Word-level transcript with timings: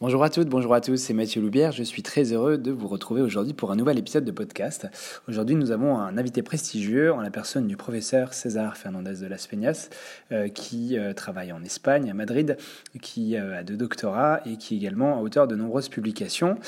Bonjour 0.00 0.24
à 0.24 0.28
toutes, 0.28 0.48
bonjour 0.48 0.74
à 0.74 0.80
tous, 0.80 0.96
c'est 0.96 1.14
Mathieu 1.14 1.40
Loubière. 1.40 1.70
Je 1.70 1.84
suis 1.84 2.02
très 2.02 2.32
heureux 2.32 2.58
de 2.58 2.72
vous 2.72 2.88
retrouver 2.88 3.22
aujourd'hui 3.22 3.52
pour 3.52 3.70
un 3.70 3.76
nouvel 3.76 3.96
épisode 3.96 4.24
de 4.24 4.32
podcast. 4.32 4.88
Aujourd'hui, 5.28 5.54
nous 5.54 5.70
avons 5.70 5.96
un 5.96 6.18
invité 6.18 6.42
prestigieux 6.42 7.12
en 7.12 7.20
la 7.20 7.30
personne 7.30 7.68
du 7.68 7.76
professeur 7.76 8.34
César 8.34 8.76
Fernandez 8.76 9.20
de 9.22 9.26
Las 9.28 9.46
Peñas, 9.46 9.90
euh, 10.32 10.48
qui 10.48 10.98
euh, 10.98 11.12
travaille 11.12 11.52
en 11.52 11.62
Espagne, 11.62 12.10
à 12.10 12.14
Madrid, 12.14 12.56
qui 13.02 13.36
euh, 13.36 13.60
a 13.60 13.62
deux 13.62 13.76
doctorats 13.76 14.40
et 14.44 14.56
qui 14.56 14.74
est 14.74 14.78
également 14.78 15.20
auteur 15.20 15.46
de 15.46 15.54
nombreuses 15.54 15.88
publications. 15.88 16.58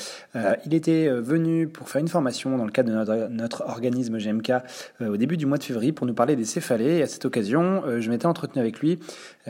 il 0.65 0.73
était 0.73 1.09
venu 1.09 1.67
pour 1.67 1.89
faire 1.89 1.99
une 1.99 2.07
formation 2.07 2.57
dans 2.57 2.65
le 2.65 2.71
cadre 2.71 2.89
de 2.89 3.27
notre, 3.27 3.63
organisme 3.67 4.17
GMK 4.17 4.53
au 5.01 5.17
début 5.17 5.35
du 5.35 5.45
mois 5.45 5.57
de 5.57 5.63
février 5.63 5.91
pour 5.91 6.07
nous 6.07 6.13
parler 6.13 6.37
des 6.37 6.45
céphalées. 6.45 7.01
À 7.01 7.07
cette 7.07 7.25
occasion, 7.25 7.83
je 7.99 8.09
m'étais 8.09 8.25
entretenu 8.25 8.61
avec 8.61 8.79
lui. 8.79 8.99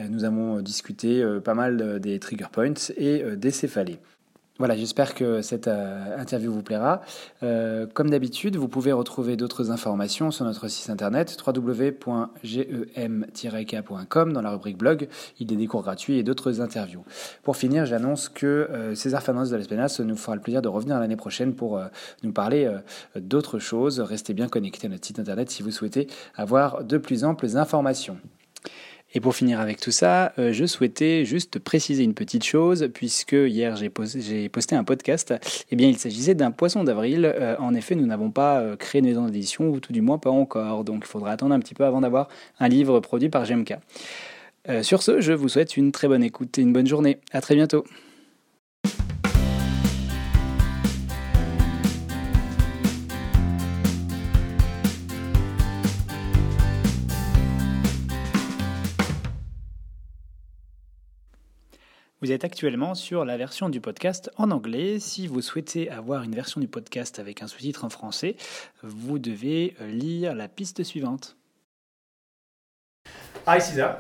nous 0.10 0.24
avons 0.24 0.62
discuté 0.62 1.24
pas 1.44 1.54
mal 1.54 2.00
des 2.00 2.20
trigger 2.20 2.48
points 2.52 2.74
et 2.98 3.24
des 3.36 3.52
céphalées 3.52 3.67
voilà, 4.60 4.76
j'espère 4.76 5.14
que 5.14 5.44
cette 5.44 5.68
euh, 5.68 6.18
interview 6.18 6.52
vous 6.52 6.64
plaira. 6.64 7.02
Euh, 7.44 7.86
comme 7.94 8.10
d'habitude, 8.10 8.56
vous 8.56 8.68
pouvez 8.68 8.92
retrouver 8.92 9.38
d'autres 9.38 9.70
informations 9.70 10.32
sur 10.32 10.46
notre 10.46 10.68
site 10.68 10.90
internet 10.90 11.38
www.gem-k.com 11.46 12.04
dans 14.34 14.42
la 14.42 14.50
rubrique 14.50 14.80
blog. 14.80 15.10
Il 15.40 15.52
y 15.52 15.54
a 15.54 15.58
des 15.58 15.68
cours 15.68 15.84
gratuits 15.84 16.18
et 16.18 16.24
d'autres 16.24 16.60
interviews. 16.60 17.04
Pour 17.44 17.56
finir, 17.56 17.86
j'annonce 17.86 18.30
que 18.30 18.48
euh, 18.48 18.96
César 18.96 19.22
Fernandez 19.22 19.52
de 19.52 19.58
l'Espénas 19.58 20.02
nous 20.04 20.18
fera 20.18 20.36
le 20.36 20.42
plaisir 20.42 20.64
de 20.64 20.70
revenir 20.70 21.00
l'année 21.00 21.18
prochaine 21.18 21.54
pour 21.54 21.80
nous 22.24 22.32
parler 22.32 22.68
d'autres 23.16 23.60
choses. 23.60 24.00
Restez 24.00 24.34
bien 24.34 24.48
connectés 24.48 24.88
à 24.88 24.90
notre 24.90 25.06
site 25.06 25.20
internet 25.20 25.52
si 25.52 25.62
vous 25.62 25.70
souhaitez 25.72 26.08
avoir 26.36 26.84
de 26.84 26.98
plus 26.98 27.24
amples 27.24 27.58
informations. 27.58 28.18
Et 29.14 29.20
pour 29.20 29.36
finir 29.36 29.60
avec 29.60 29.80
tout 29.80 29.92
ça, 29.92 30.34
euh, 30.38 30.52
je 30.52 30.66
souhaitais 30.66 31.24
juste 31.24 31.60
préciser 31.60 32.04
une 32.04 32.14
petite 32.14 32.44
chose, 32.44 32.90
puisque 32.94 33.34
hier 33.34 33.76
j'ai 33.78 33.90
posté, 33.90 34.76
un 34.76 34.84
podcast. 34.84 35.34
Eh 35.72 35.76
bien, 35.76 35.88
il 35.88 35.98
s'agissait 35.98 36.36
d'un 36.36 36.52
poisson 36.52 36.84
d'avril. 36.84 37.26
Euh, 37.26 37.56
en 37.60 37.74
effet, 37.74 37.96
nous 37.96 38.06
n'avons 38.06 38.32
pas 38.32 38.60
euh, 38.60 38.76
créé 38.76 39.00
une 39.00 39.08
maison 39.08 39.26
d'édition, 39.26 39.70
ou 39.70 39.80
tout 39.80 39.94
du 39.94 40.02
moins 40.02 40.18
pas 40.18 40.30
encore. 40.30 40.84
Donc, 40.84 41.04
il 41.06 41.08
faudra 41.08 41.32
attendre 41.32 41.56
un 41.56 41.60
petit 41.60 41.74
peu 41.74 41.86
avant 41.86 42.02
d'avoir 42.02 42.28
un 42.60 42.68
livre 42.68 43.00
produit 43.00 43.30
par 43.30 43.46
GMK. 43.46 43.76
sur 44.82 45.02
ce, 45.02 45.22
je 45.22 45.32
vous 45.32 45.48
souhaite 45.48 45.78
une 45.78 45.92
très 45.92 46.08
bonne 46.08 46.24
écoute 46.24 46.58
et 46.58 46.62
une 46.62 46.74
bonne 46.74 46.88
journée. 46.88 47.20
À 47.32 47.40
très 47.40 47.56
bientôt. 47.56 47.86
Vous 62.20 62.32
êtes 62.32 62.44
actuellement 62.44 62.96
sur 62.96 63.26
la 63.26 63.38
version 63.38 63.70
du 63.70 63.80
podcast 63.80 64.32
en 64.38 64.50
anglais. 64.50 64.98
Si 65.00 65.28
vous 65.28 65.40
souhaitez 65.42 65.92
avoir 65.92 66.24
une 66.24 66.34
version 66.34 66.60
du 66.60 66.68
podcast 66.68 67.20
avec 67.20 67.44
un 67.44 67.48
sous-titre 67.48 67.86
en 67.86 67.90
français, 67.90 68.38
vous 68.82 69.20
devez 69.20 69.76
euh, 69.82 69.92
lire 69.92 70.34
la 70.34 70.48
piste 70.48 70.84
suivante. 70.84 71.38
Hi 73.46 73.62
Cesar. 73.62 74.00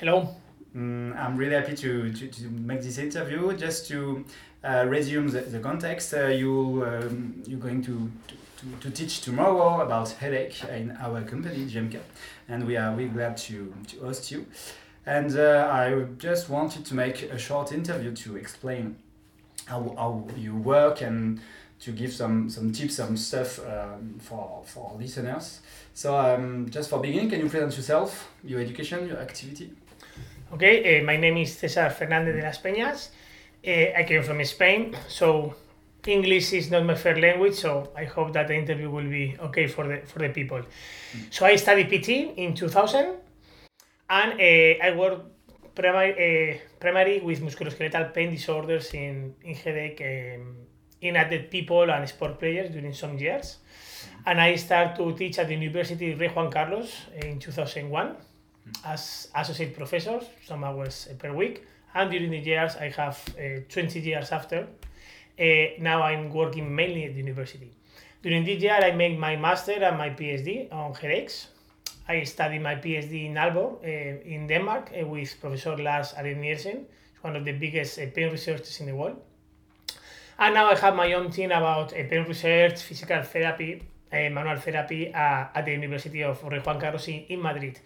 Hello. 0.00 0.24
Mm, 0.74 1.12
I'm 1.12 1.36
really 1.36 1.54
happy 1.54 1.76
to, 1.76 2.10
to, 2.10 2.26
to, 2.26 2.50
make 2.50 2.80
this 2.80 2.98
interview. 2.98 3.56
Just 3.56 3.86
to 3.90 4.24
uh, 4.64 4.84
resume 4.88 5.28
the, 5.30 5.42
the 5.42 5.60
context, 5.60 6.14
uh, 6.14 6.26
you, 6.26 6.84
um, 6.84 7.44
you're 7.46 7.60
going 7.60 7.80
to, 7.82 8.10
to, 8.26 8.66
to, 8.80 8.90
teach 8.90 9.20
tomorrow 9.20 9.82
about 9.82 10.10
headache 10.10 10.64
in 10.64 10.96
our 11.00 11.22
company, 11.22 11.66
GMK, 11.66 12.00
and 12.48 12.66
we 12.66 12.76
are 12.76 12.92
really 12.96 13.10
glad 13.10 13.36
to, 13.36 13.72
to 13.86 14.00
host 14.00 14.32
you. 14.32 14.46
And 15.04 15.36
uh, 15.36 15.68
I 15.72 16.06
just 16.18 16.48
wanted 16.48 16.84
to 16.86 16.94
make 16.94 17.22
a 17.22 17.38
short 17.38 17.72
interview 17.72 18.14
to 18.16 18.36
explain 18.36 18.96
how, 19.66 19.94
how 19.96 20.28
you 20.36 20.54
work 20.54 21.00
and 21.00 21.40
to 21.80 21.90
give 21.90 22.12
some, 22.12 22.48
some 22.48 22.72
tips, 22.72 22.96
some 22.96 23.16
stuff 23.16 23.58
um, 23.66 24.16
for, 24.20 24.62
for 24.64 24.96
listeners. 24.98 25.60
So 25.94 26.16
um, 26.16 26.68
just 26.70 26.88
for 26.88 27.00
beginning, 27.00 27.30
can 27.30 27.40
you 27.40 27.48
present 27.48 27.76
yourself, 27.76 28.30
your 28.44 28.60
education, 28.60 29.08
your 29.08 29.18
activity? 29.18 29.72
Okay, 30.54 31.00
uh, 31.00 31.04
my 31.04 31.16
name 31.16 31.38
is 31.38 31.56
Cesar 31.56 31.90
Fernandez 31.90 32.36
de 32.36 32.42
las 32.42 32.58
Peñas. 32.58 33.08
Uh, 33.66 33.98
I 33.98 34.04
came 34.06 34.22
from 34.22 34.44
Spain, 34.44 34.94
so 35.08 35.54
English 36.06 36.52
is 36.52 36.70
not 36.70 36.84
my 36.84 36.94
first 36.94 37.20
language, 37.20 37.54
so 37.54 37.90
I 37.96 38.04
hope 38.04 38.32
that 38.34 38.48
the 38.48 38.54
interview 38.54 38.90
will 38.90 39.08
be 39.08 39.36
okay 39.40 39.66
for 39.66 39.86
the 39.86 40.02
for 40.04 40.18
the 40.18 40.28
people. 40.28 40.58
Mm. 40.58 41.32
So 41.32 41.46
I 41.46 41.56
studied 41.56 41.88
PT 41.88 42.36
in 42.36 42.54
2000 42.54 43.21
and 44.12 44.32
uh, 44.34 44.84
I 44.84 44.94
work 44.94 45.22
primary, 45.74 46.12
uh, 46.12 46.58
primary 46.78 47.20
with 47.20 47.40
musculoskeletal 47.40 48.12
pain 48.12 48.30
disorders 48.30 48.92
in, 48.92 49.34
in 49.42 49.54
headache 49.54 50.02
um, 50.02 50.56
in 51.00 51.16
adult 51.16 51.50
people 51.50 51.90
and 51.90 52.06
sport 52.06 52.38
players 52.38 52.70
during 52.70 52.92
some 52.92 53.16
years. 53.16 53.58
And 54.26 54.38
I 54.38 54.56
start 54.56 54.96
to 54.96 55.14
teach 55.14 55.38
at 55.38 55.48
the 55.48 55.54
University 55.54 56.14
Rey 56.14 56.28
Juan 56.28 56.50
Carlos 56.50 56.92
in 57.22 57.38
2001 57.38 58.14
as 58.84 59.28
associate 59.34 59.74
professor, 59.74 60.20
some 60.46 60.62
hours 60.62 61.08
per 61.18 61.32
week. 61.32 61.64
And 61.94 62.10
during 62.10 62.30
the 62.30 62.38
years, 62.38 62.76
I 62.76 62.90
have 62.90 63.18
uh, 63.38 63.60
20 63.68 63.98
years 64.00 64.30
after, 64.30 64.68
now 65.80 66.02
I'm 66.02 66.30
working 66.30 66.74
mainly 66.74 67.04
at 67.04 67.12
the 67.12 67.18
university. 67.18 67.72
During 68.22 68.44
this 68.44 68.62
year, 68.62 68.78
I 68.80 68.92
made 68.92 69.18
my 69.18 69.36
master 69.36 69.72
and 69.72 69.96
my 69.96 70.10
PhD 70.10 70.72
on 70.72 70.94
headaches 70.94 71.48
I 72.08 72.24
studied 72.24 72.62
my 72.62 72.76
PhD 72.76 73.26
in 73.26 73.34
Aalborg, 73.34 73.84
uh, 73.84 74.22
in 74.24 74.46
Denmark, 74.46 74.90
uh, 74.92 75.06
with 75.06 75.40
Professor 75.40 75.76
Lars 75.76 76.14
Arendt 76.16 76.86
one 77.20 77.36
of 77.36 77.44
the 77.44 77.52
biggest 77.52 77.98
uh, 77.98 78.06
pain 78.14 78.30
researchers 78.30 78.80
in 78.80 78.86
the 78.86 78.94
world. 78.94 79.16
And 80.38 80.54
now 80.54 80.66
I 80.66 80.74
have 80.74 80.96
my 80.96 81.12
own 81.12 81.30
team 81.30 81.52
about 81.52 81.92
pain 81.92 82.24
research, 82.26 82.82
physical 82.82 83.22
therapy, 83.22 83.82
manual 84.10 84.56
therapy 84.56 85.08
at 85.12 85.64
the 85.64 85.70
University 85.70 86.24
of 86.24 86.42
Rey 86.42 86.58
Juan 86.58 86.80
Carlos 86.80 87.06
in, 87.06 87.24
in 87.28 87.40
Madrid. 87.40 87.78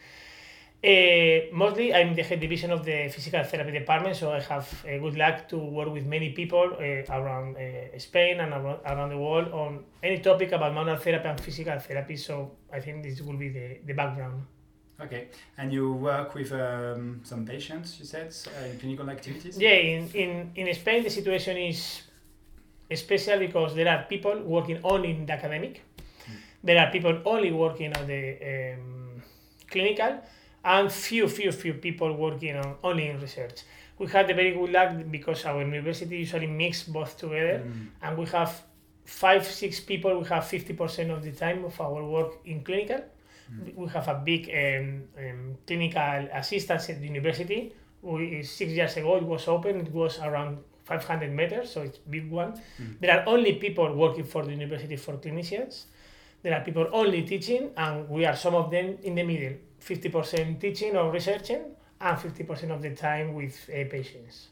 Uh, 0.85 1.49
mostly, 1.53 1.93
I'm 1.95 2.15
the 2.15 2.23
head 2.23 2.39
division 2.39 2.71
of 2.71 2.85
the 2.85 3.09
physical 3.09 3.43
therapy 3.43 3.73
department, 3.73 4.15
so 4.15 4.31
I 4.31 4.41
have 4.41 4.85
uh, 4.85 4.99
good 4.99 5.17
luck 5.17 5.49
to 5.49 5.59
work 5.59 5.91
with 5.91 6.05
many 6.05 6.31
people 6.33 6.77
uh, 6.79 7.13
around 7.13 7.57
uh, 7.57 7.99
Spain 7.99 8.41
and 8.41 8.53
around, 8.53 8.81
around 8.85 9.09
the 9.09 9.19
world 9.19 9.49
on 9.53 9.85
any 10.03 10.21
topic 10.21 10.53
about 10.53 10.75
manual 10.75 10.97
therapy 10.97 11.29
and 11.29 11.41
physical 11.41 11.79
therapy. 11.79 12.17
So 12.17 12.53
I 12.73 12.81
think 12.81 13.03
this 13.03 13.21
will 13.23 13.39
be 13.39 13.49
the, 13.49 13.79
the 13.87 13.95
background. 13.95 14.45
Okay, 15.01 15.29
and 15.59 15.73
you 15.73 15.93
work 15.95 16.35
with 16.35 16.53
um, 16.53 17.21
some 17.23 17.45
patients, 17.45 17.99
you 17.99 18.05
said, 18.07 18.35
uh, 18.47 18.67
in 18.67 18.79
clinical 18.79 19.09
activities? 19.11 19.59
Yeah, 19.59 19.71
in, 19.71 20.09
in, 20.11 20.53
in 20.55 20.75
Spain, 20.75 21.03
the 21.03 21.11
situation 21.11 21.57
is 21.57 22.03
special 22.95 23.39
because 23.39 23.75
there 23.75 23.89
are 23.89 24.05
people 24.05 24.41
working 24.43 24.79
only 24.85 25.11
in 25.11 25.27
the 25.27 25.33
academic, 25.33 25.83
mm. 26.25 26.35
there 26.63 26.79
are 26.79 26.91
people 26.91 27.21
only 27.25 27.51
working 27.51 27.95
on 27.97 28.07
the 28.07 28.75
um, 28.75 29.23
clinical 29.71 30.21
and 30.67 30.91
few, 30.91 31.29
few, 31.29 31.53
few 31.53 31.75
people 31.75 32.13
working 32.13 32.57
on 32.57 32.75
only 32.83 33.09
in 33.09 33.21
research. 33.21 33.63
We 33.99 34.09
had 34.09 34.27
the 34.27 34.35
very 34.35 34.53
good 34.53 34.71
luck 34.73 34.91
because 35.11 35.45
our 35.47 35.63
university 35.63 36.19
usually 36.19 36.49
mix 36.49 36.83
both 36.83 37.17
together, 37.17 37.63
mm. 37.65 37.87
and 38.03 38.19
we 38.19 38.27
have 38.27 38.63
five, 39.05 39.47
six 39.47 39.81
people. 39.81 40.19
We 40.21 40.27
have 40.27 40.47
fifty 40.47 40.75
percent 40.75 41.11
of 41.13 41.23
the 41.23 41.33
time 41.33 41.65
of 41.65 41.81
our 41.81 42.05
work 42.05 42.41
in 42.45 42.63
clinical. 42.63 43.01
Mm. 43.51 43.75
We 43.77 43.89
have 43.89 44.09
a 44.09 44.21
big 44.23 44.51
um, 44.51 45.05
um, 45.17 45.57
clinical 45.67 46.29
assistance 46.35 46.91
at 46.91 47.01
the 47.01 47.07
university. 47.07 47.73
We, 48.03 48.43
six 48.43 48.73
years 48.73 48.97
ago, 48.97 49.17
it 49.17 49.23
was 49.23 49.49
open. 49.49 49.81
It 49.81 49.93
was 49.93 50.19
around 50.19 50.59
500 50.85 51.33
meters, 51.33 51.71
so 51.71 51.83
it's 51.83 51.99
big 51.99 52.29
one. 52.31 52.61
Mm. 52.83 53.01
There 53.01 53.19
are 53.19 53.27
only 53.27 53.55
people 53.55 53.95
working 53.95 54.25
for 54.25 54.45
the 54.45 54.51
university 54.51 54.97
for 54.97 55.15
clinicians. 55.15 55.85
There 56.43 56.55
are 56.55 56.61
people 56.61 56.87
only 56.93 57.23
teaching, 57.23 57.71
and 57.77 58.09
we 58.11 58.27
are 58.27 58.37
some 58.37 58.55
of 58.55 58.71
them 58.71 58.99
in 59.05 59.15
the 59.15 59.23
middle 59.23 59.57
50% 59.81 60.61
teaching 60.61 60.97
or 60.97 61.11
researching 61.11 61.63
and 62.01 62.17
50% 62.19 62.71
of 62.71 62.83
the 62.83 62.95
time 62.95 63.35
with 63.35 63.69
uh, 63.69 63.89
patients. 63.91 64.49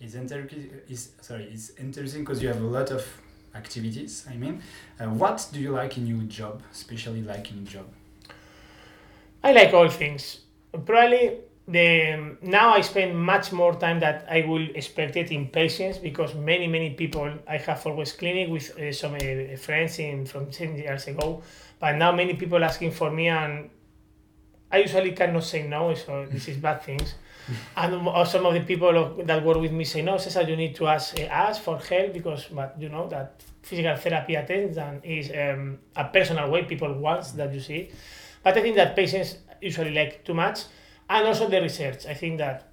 It's, 0.00 0.14
inter- 0.14 0.48
is, 0.88 1.10
sorry, 1.20 1.44
it's 1.44 1.70
interesting 1.78 2.22
because 2.22 2.42
you 2.42 2.48
have 2.48 2.60
a 2.60 2.66
lot 2.66 2.90
of 2.90 3.06
activities. 3.54 4.26
I 4.28 4.34
mean, 4.36 4.62
uh, 5.00 5.06
what 5.06 5.48
do 5.52 5.60
you 5.60 5.70
like 5.70 5.96
in 5.96 6.06
your 6.06 6.22
job, 6.22 6.62
especially 6.72 7.22
like 7.22 7.50
in 7.50 7.58
your 7.58 7.66
job? 7.66 7.86
I 9.42 9.52
like 9.52 9.72
all 9.72 9.88
things. 9.88 10.40
Probably 10.72 11.38
the 11.66 12.36
now 12.42 12.74
I 12.74 12.82
spend 12.82 13.18
much 13.18 13.52
more 13.52 13.74
time 13.74 14.00
that 14.00 14.26
I 14.30 14.42
will 14.42 14.68
expect 14.74 15.16
it 15.16 15.30
in 15.30 15.48
patients 15.48 15.98
because 15.98 16.34
many 16.34 16.66
many 16.66 16.90
people 16.90 17.32
I 17.48 17.56
have 17.56 17.86
always 17.86 18.12
clinic 18.12 18.50
with 18.50 18.78
uh, 18.78 18.92
some 18.92 19.14
uh, 19.14 19.56
friends 19.56 19.98
in 19.98 20.26
from 20.26 20.50
10 20.50 20.76
years 20.76 21.06
ago, 21.06 21.42
but 21.80 21.96
now 21.96 22.12
many 22.12 22.34
people 22.34 22.62
asking 22.62 22.90
for 22.90 23.10
me 23.10 23.28
and 23.28 23.70
I 24.74 24.78
usually 24.78 25.12
cannot 25.12 25.44
say 25.44 25.68
no, 25.68 25.94
so 25.94 26.26
this 26.28 26.48
is 26.48 26.56
bad 26.56 26.82
things. 26.82 27.14
and 27.76 27.92
some 28.26 28.44
of 28.44 28.54
the 28.54 28.62
people 28.62 29.22
that 29.24 29.44
work 29.44 29.58
with 29.58 29.70
me 29.70 29.84
say 29.84 30.02
no, 30.02 30.16
Cesar, 30.18 30.42
you 30.42 30.56
need 30.56 30.74
to 30.74 30.88
ask 30.88 31.14
us 31.30 31.60
for 31.60 31.78
help 31.78 32.12
because, 32.12 32.46
but 32.46 32.74
you 32.76 32.88
know 32.88 33.06
that 33.08 33.40
physical 33.62 33.94
therapy 33.94 34.34
attention 34.34 35.00
is 35.04 35.30
um, 35.30 35.78
a 35.94 36.04
personal 36.06 36.50
way 36.50 36.64
people 36.64 36.92
want 36.92 37.24
that 37.36 37.54
you 37.54 37.60
see. 37.60 37.88
But 38.42 38.56
I 38.58 38.62
think 38.62 38.74
that 38.74 38.96
patients 38.96 39.38
usually 39.60 39.94
like 39.94 40.24
too 40.24 40.34
much, 40.34 40.64
and 41.08 41.24
also 41.28 41.48
the 41.48 41.62
research. 41.62 42.06
I 42.06 42.14
think 42.14 42.38
that 42.38 42.72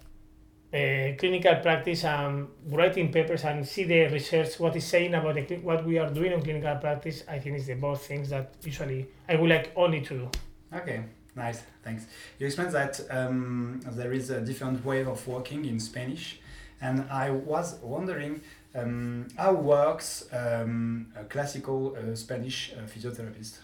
uh, 0.73 1.13
clinical 1.19 1.55
practice 1.57 2.03
and 2.03 2.47
writing 2.69 3.11
papers 3.11 3.43
and 3.43 3.67
see 3.67 3.83
the 3.83 4.07
research 4.07 4.59
what 4.59 4.75
is 4.75 4.85
saying 4.85 5.13
about 5.13 5.35
the, 5.35 5.57
what 5.57 5.85
we 5.85 5.99
are 5.99 6.09
doing 6.09 6.31
in 6.31 6.41
clinical 6.41 6.73
practice 6.77 7.25
i 7.27 7.37
think 7.37 7.57
is 7.57 7.67
the 7.67 7.73
both 7.73 8.05
things 8.05 8.29
that 8.29 8.53
usually 8.63 9.05
i 9.27 9.35
would 9.35 9.49
like 9.49 9.73
only 9.75 9.99
to 9.99 10.13
do 10.13 10.29
Okay, 10.73 11.03
nice, 11.35 11.63
thanks. 11.83 12.05
You 12.39 12.45
explained 12.47 12.71
that 12.73 12.99
um, 13.09 13.81
there 13.91 14.13
is 14.13 14.29
a 14.29 14.41
different 14.41 14.83
way 14.85 15.03
of 15.03 15.25
working 15.27 15.65
in 15.65 15.79
Spanish, 15.79 16.39
and 16.81 17.05
I 17.09 17.29
was 17.31 17.75
wondering 17.81 18.41
um, 18.75 19.27
how 19.37 19.53
works 19.53 20.25
um, 20.31 21.07
a 21.15 21.23
classical 21.25 21.95
uh, 21.95 22.15
Spanish 22.15 22.73
uh, 22.73 22.81
physiotherapist. 22.87 23.57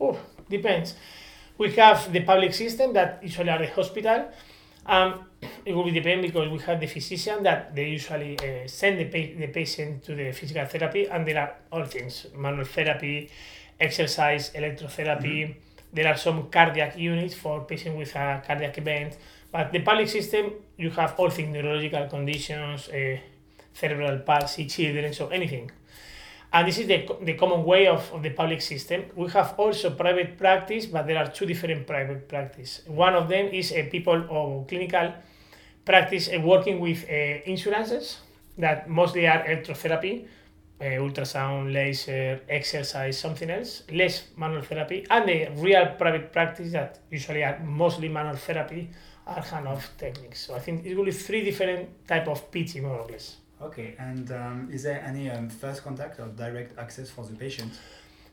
Oh, 0.00 0.18
depends. 0.48 0.94
We 1.56 1.72
have 1.72 2.12
the 2.12 2.20
public 2.20 2.52
system 2.52 2.92
that 2.94 3.20
usually 3.22 3.50
are 3.50 3.58
the 3.58 3.68
hospital. 3.68 4.28
Um, 4.86 5.24
it 5.64 5.72
will 5.72 5.84
be 5.84 5.92
depend 5.92 6.22
because 6.22 6.48
we 6.48 6.58
have 6.60 6.80
the 6.80 6.86
physician 6.86 7.42
that 7.44 7.74
they 7.74 7.88
usually 7.88 8.38
uh, 8.38 8.66
send 8.66 8.98
the, 8.98 9.04
pa- 9.04 9.38
the 9.38 9.46
patient 9.48 10.02
to 10.04 10.14
the 10.14 10.32
physical 10.32 10.64
therapy, 10.66 11.06
and 11.06 11.26
there 11.26 11.40
are 11.40 11.54
all 11.72 11.84
things: 11.84 12.26
manual 12.36 12.64
therapy, 12.64 13.30
exercise, 13.80 14.50
electrotherapy. 14.50 15.54
There 15.94 16.08
are 16.08 16.16
some 16.16 16.48
cardiac 16.50 16.98
units 16.98 17.34
for 17.34 17.64
patients 17.64 17.96
with 17.96 18.14
a 18.16 18.42
cardiac 18.46 18.76
event. 18.78 19.16
But 19.50 19.72
the 19.72 19.80
public 19.80 20.08
system, 20.08 20.52
you 20.76 20.90
have 20.90 21.14
all 21.16 21.30
things: 21.30 21.54
neurological 21.54 22.08
conditions, 22.08 22.88
uh, 22.88 23.16
cerebral 23.72 24.18
palsy, 24.18 24.66
children, 24.66 25.12
so 25.12 25.28
anything 25.28 25.70
and 26.54 26.68
this 26.68 26.78
is 26.78 26.86
the, 26.86 27.04
the 27.22 27.34
common 27.34 27.64
way 27.64 27.88
of, 27.88 28.12
of 28.12 28.22
the 28.22 28.30
public 28.30 28.62
system. 28.62 29.04
We 29.16 29.28
have 29.30 29.58
also 29.58 29.90
private 29.90 30.38
practice, 30.38 30.86
but 30.86 31.04
there 31.04 31.18
are 31.18 31.26
two 31.26 31.46
different 31.46 31.84
private 31.84 32.28
practice. 32.28 32.80
One 32.86 33.14
of 33.14 33.28
them 33.28 33.46
is 33.48 33.72
a 33.72 33.82
people 33.90 34.24
or 34.30 34.64
clinical 34.66 35.14
practice 35.84 36.30
uh, 36.32 36.40
working 36.40 36.78
with 36.78 37.04
uh, 37.10 37.42
insurances 37.44 38.18
that 38.56 38.88
mostly 38.88 39.26
are 39.26 39.42
electrotherapy, 39.42 40.28
uh, 40.80 40.84
ultrasound, 40.84 41.72
laser, 41.72 42.40
exercise, 42.48 43.18
something 43.18 43.50
else, 43.50 43.82
less 43.92 44.24
manual 44.36 44.62
therapy, 44.62 45.06
and 45.08 45.28
the 45.28 45.48
real 45.62 45.86
private 45.96 46.32
practice 46.32 46.72
that 46.72 46.98
usually 47.10 47.44
are 47.44 47.58
mostly 47.60 48.08
manual 48.08 48.36
therapy 48.36 48.90
are 49.26 49.40
hand-off 49.40 49.96
techniques. 49.96 50.46
So 50.46 50.54
I 50.54 50.58
think 50.58 50.84
it 50.84 50.94
will 50.96 51.04
be 51.04 51.12
three 51.12 51.44
different 51.44 52.06
type 52.06 52.28
of 52.28 52.50
PT 52.50 52.82
more 52.82 52.98
or 52.98 53.06
less. 53.06 53.36
Okay, 53.62 53.94
and 53.98 54.30
um, 54.32 54.68
is 54.70 54.82
there 54.82 55.02
any 55.06 55.30
um, 55.30 55.48
first 55.48 55.82
contact 55.82 56.20
or 56.20 56.26
direct 56.26 56.78
access 56.78 57.08
for 57.08 57.24
the 57.24 57.34
patient? 57.34 57.72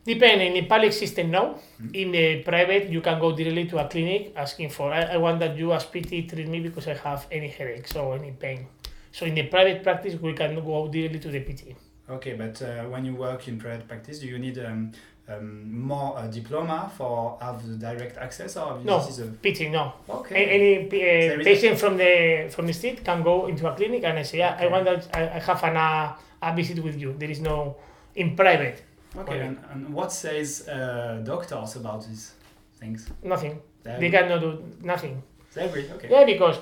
Depending 0.04 0.48
in 0.48 0.54
the 0.54 0.66
public 0.68 0.94
system, 0.94 1.30
no. 1.30 1.60
In 1.94 2.12
the 2.12 2.42
private, 2.42 2.90
you 2.90 3.02
can 3.02 3.20
go 3.20 3.36
directly 3.36 3.68
to 3.68 3.78
a 3.78 3.88
clinic 3.88 4.34
asking 4.36 4.70
for, 4.70 4.92
I, 4.92 5.04
I 5.04 5.18
want 5.18 5.40
that 5.42 5.56
you 5.56 5.72
as 5.74 5.86
PT 5.86 6.28
treat 6.28 6.48
me 6.48 6.60
because 6.60 6.88
I 6.88 6.96
have 6.96 7.28
any 7.32 7.48
headaches 7.48 7.96
or 7.96 8.16
any 8.16 8.32
pain. 8.32 8.68
So 9.12 9.28
in 9.28 9.36
the 9.36 9.44
private 9.44 9.84
practice, 9.84 10.20
we 10.20 10.34
can 10.34 10.56
go 10.56 10.88
directly 10.88 11.20
to 11.20 11.30
the 11.30 11.42
PT. 11.42 11.76
Okay, 12.12 12.34
but 12.34 12.62
uh, 12.62 12.84
when 12.90 13.06
you 13.06 13.16
work 13.16 13.48
in 13.48 13.58
private 13.58 13.88
practice, 13.88 14.20
do 14.20 14.28
you 14.28 14.38
need 14.40 14.58
um, 14.60 14.92
um, 15.30 15.72
more 15.82 16.18
uh, 16.18 16.28
diploma 16.28 16.92
for 16.98 17.38
have 17.42 17.66
the 17.68 17.76
direct 17.76 18.18
access, 18.18 18.58
or 18.58 18.80
No. 18.84 19.00
this 19.00 19.18
is 19.18 19.20
a 19.20 19.28
PT, 19.44 19.72
no. 19.72 19.94
A- 20.10 20.14
okay? 20.14 20.46
Any 20.46 20.88
uh, 20.88 21.44
patient 21.44 21.80
from 21.80 21.98
the 21.98 22.50
from 22.50 22.68
the 22.68 22.74
street 22.74 23.04
can 23.04 23.24
go 23.24 23.48
into 23.48 23.68
a 23.68 23.74
clinic 23.76 24.04
and 24.04 24.20
I 24.20 24.24
say, 24.24 24.40
yeah, 24.40 24.58
I 24.60 24.68
want 24.68 24.86
that 24.86 25.08
I, 25.16 25.22
I 25.38 25.40
have 25.40 25.64
an, 25.64 25.78
uh, 25.78 26.16
a 26.42 26.56
visit 26.56 26.84
with 26.84 27.00
you. 27.00 27.16
There 27.18 27.30
is 27.32 27.40
no 27.40 27.76
in 28.16 28.36
private, 28.36 28.84
Okay, 29.18 29.40
and, 29.40 29.58
and 29.72 29.94
what 29.94 30.12
says 30.12 30.68
uh, 30.68 31.22
doctors 31.24 31.76
about 31.78 32.06
these 32.08 32.34
things? 32.80 33.08
nothing. 33.24 33.60
They, 33.84 33.98
They 34.00 34.10
cannot 34.10 34.42
do 34.42 34.64
nothing. 34.84 35.24
they 35.54 35.64
agree. 35.66 35.90
Okay. 35.96 36.10
Yeah, 36.12 36.26
because 36.26 36.58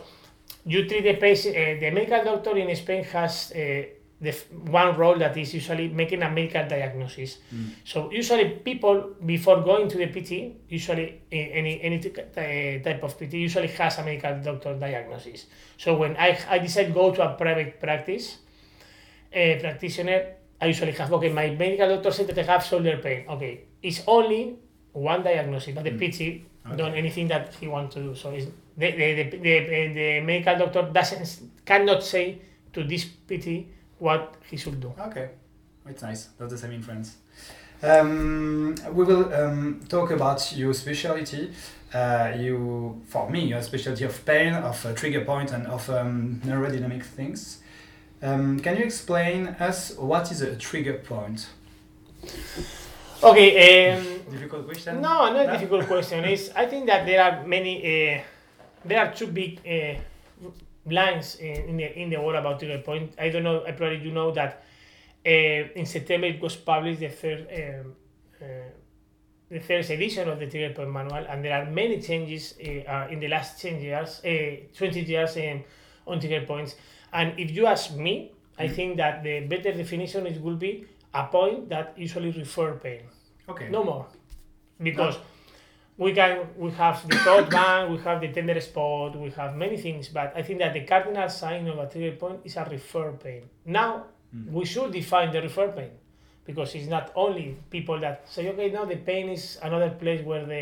you 0.66 0.88
treat 0.88 1.04
the 1.04 1.16
patient. 1.16 1.56
Uh, 1.56 1.80
the 1.80 1.90
medical 1.92 2.24
doctor 2.24 2.56
in 2.58 2.76
Spain 2.76 3.04
has 3.06 3.52
uh, 3.56 3.84
the 4.22 4.32
one 4.68 4.98
role 4.98 5.18
that 5.18 5.38
is 5.38 5.54
usually 5.54 5.88
making 5.88 6.22
a 6.24 6.30
medical 6.30 6.68
diagnosis. 6.68 7.38
Mm. 7.56 7.70
So 7.86 8.12
usually 8.12 8.50
people 8.50 9.16
before 9.26 9.62
going 9.62 9.88
to 9.90 9.98
the 9.98 10.08
PT, 10.08 10.60
usually 10.68 11.22
uh, 11.32 11.36
any 11.36 11.82
any 11.82 11.98
uh, 12.00 12.84
type 12.84 13.02
of 13.04 13.18
PT 13.18 13.34
usually 13.34 13.68
has 13.70 13.98
a 13.98 14.04
medical 14.04 14.36
doctor 14.44 14.74
diagnosis. 14.76 15.46
So 15.78 15.96
when 15.96 16.18
I 16.18 16.38
I 16.50 16.60
decide 16.60 16.88
to 16.88 16.94
go 16.94 17.12
to 17.12 17.22
a 17.24 17.34
private 17.36 17.80
practice, 17.80 18.38
a 19.32 19.60
practitioner, 19.60 20.36
I 20.60 20.66
usually 20.68 20.92
have 20.94 21.14
okay. 21.14 21.30
My 21.32 21.50
medical 21.52 21.88
doctor 21.96 22.12
said 22.12 22.28
that 22.28 22.40
I 22.40 22.44
have 22.52 22.66
shoulder 22.66 22.98
pain. 22.98 23.26
Okay, 23.30 23.62
it's 23.82 24.04
only 24.08 24.58
one 24.92 25.24
diagnosis, 25.24 25.74
but 25.76 25.84
the 25.84 25.92
Mm. 25.92 26.00
PT 26.00 26.50
Okay. 26.66 26.76
done 26.78 26.94
anything 26.94 27.28
that 27.30 27.56
he 27.56 27.68
wants 27.68 27.96
to 27.96 28.02
do. 28.02 28.16
So 28.16 28.32
it's, 28.32 28.46
the, 28.78 28.92
the, 28.92 29.24
the, 29.24 29.38
the, 29.40 29.94
the 29.94 30.20
medical 30.22 30.58
doctor 30.58 30.90
doesn't 30.92 31.66
cannot 31.66 32.04
say 32.04 32.40
to 32.74 32.84
this 32.84 33.06
PT 33.06 33.66
what 34.00 34.36
he 34.50 34.58
should 34.58 34.80
do. 34.80 34.94
Okay, 35.00 35.30
it's 35.88 36.02
nice. 36.02 36.30
That's 36.38 36.52
the 36.52 36.58
same 36.58 36.72
in 36.72 36.82
France. 36.82 37.18
Um, 37.82 38.76
we 38.92 39.06
will 39.06 39.34
um, 39.34 39.80
talk 39.88 40.12
about 40.12 40.52
your 40.56 40.74
specialty. 40.74 41.52
Uh, 41.94 42.34
you, 42.38 43.02
for 43.08 43.30
me, 43.30 43.46
your 43.46 43.62
specialty 43.62 44.04
of 44.04 44.26
pain, 44.26 44.54
of 44.54 44.86
uh, 44.86 44.94
trigger 44.94 45.24
point, 45.26 45.52
and 45.52 45.66
of 45.68 45.90
um, 45.90 46.42
neurodynamic 46.46 47.04
things. 47.04 47.60
Um, 48.22 48.60
can 48.60 48.76
you 48.78 48.84
explain 48.84 49.48
us 49.60 49.96
what 49.98 50.30
is 50.32 50.42
a 50.42 50.56
trigger 50.58 50.96
point? 50.96 51.48
Okay. 53.24 53.92
Um, 53.94 54.20
Difficult 54.32 54.66
question. 54.68 55.02
no, 55.02 55.32
not 55.32 55.34
No? 55.34 55.42
a 55.50 55.52
difficult 55.54 55.88
question. 55.88 56.24
Is 56.26 56.52
I 56.56 56.66
think 56.66 56.86
that 56.88 57.06
there 57.06 57.24
are 57.24 57.46
many. 57.48 57.80
Uh, 58.18 58.22
there 58.86 59.00
are 59.06 59.14
two 59.14 59.28
big 59.28 59.60
uh, 59.66 60.00
lines 60.86 61.36
in, 61.36 61.70
in 61.70 61.78
the 61.78 62.00
in 62.00 62.10
the 62.10 62.18
world 62.22 62.36
about 62.36 62.60
trigger 62.60 62.80
point. 62.80 63.14
I 63.20 63.30
don't 63.30 63.44
know. 63.44 63.64
I 63.66 63.72
probably 63.72 64.00
you 64.00 64.12
know 64.12 64.32
that 64.32 64.64
uh, 65.26 65.30
in 65.30 65.86
September 65.86 66.28
it 66.28 66.42
was 66.42 66.56
published 66.56 67.00
the 67.00 67.10
third. 67.10 67.48
Um, 67.54 67.96
uh, 68.42 68.46
the 69.52 69.60
third 69.60 69.90
edition 69.90 70.30
of 70.30 70.38
the 70.40 70.46
trigger 70.46 70.76
point 70.76 70.92
manual, 70.92 71.26
and 71.28 71.44
there 71.44 71.60
are 71.60 71.66
many 71.66 72.00
changes 72.00 72.54
uh, 72.64 72.88
uh, 72.88 73.08
in 73.10 73.20
the 73.20 73.28
last 73.28 73.60
10 73.60 73.82
years, 73.82 74.22
uh, 74.24 74.58
20 74.78 75.02
years 75.02 75.36
um, 75.38 75.64
on 76.06 76.20
trigger 76.20 76.46
points. 76.46 76.76
And 77.12 77.34
if 77.40 77.50
you 77.50 77.66
ask 77.66 77.96
me, 77.96 78.32
I 78.60 78.68
Mm. 78.68 78.76
think 78.76 78.98
that 78.98 79.24
the 79.24 79.40
better 79.48 79.72
definition 79.74 80.28
it 80.28 80.40
will 80.40 80.56
be 80.56 80.86
a 81.16 81.24
point 81.26 81.68
that 81.70 81.94
usually 81.98 82.30
refer 82.30 82.74
pain, 82.76 83.02
Okay. 83.50 83.70
no 83.70 83.84
more, 83.84 84.06
because 84.84 85.18
we 86.04 86.10
can 86.20 86.34
we 86.64 86.70
have 86.84 86.98
the 87.10 87.18
taut 87.28 87.50
band, 87.56 87.92
we 87.94 87.98
have 88.08 88.20
the 88.22 88.30
tender 88.38 88.60
spot, 88.70 89.16
we 89.26 89.30
have 89.32 89.52
many 89.64 89.78
things, 89.86 90.06
but 90.18 90.32
I 90.36 90.42
think 90.42 90.58
that 90.64 90.74
the 90.74 90.84
cardinal 90.92 91.30
sign 91.30 91.68
of 91.68 91.78
a 91.78 91.88
trigger 91.88 92.16
point 92.16 92.40
is 92.46 92.56
a 92.58 92.64
refer 92.76 93.12
pain. 93.26 93.44
Now 93.66 93.92
Mm. 94.30 94.52
we 94.58 94.64
should 94.72 94.92
define 94.94 95.32
the 95.36 95.42
refer 95.42 95.68
pain 95.78 95.90
because 96.46 96.76
it's 96.78 96.86
not 96.88 97.06
only 97.16 97.46
people 97.76 97.98
that 98.06 98.16
say 98.34 98.44
okay 98.52 98.70
now 98.70 98.86
the 98.86 98.98
pain 99.10 99.26
is 99.38 99.58
another 99.68 99.90
place 100.02 100.22
where 100.24 100.46
the 100.46 100.62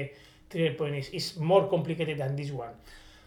trigger 0.50 0.74
point 0.79 0.96
is 0.96 1.10
it's 1.17 1.36
more 1.51 1.67
complicated 1.67 2.17
than 2.17 2.32
this 2.39 2.50
one 2.65 2.72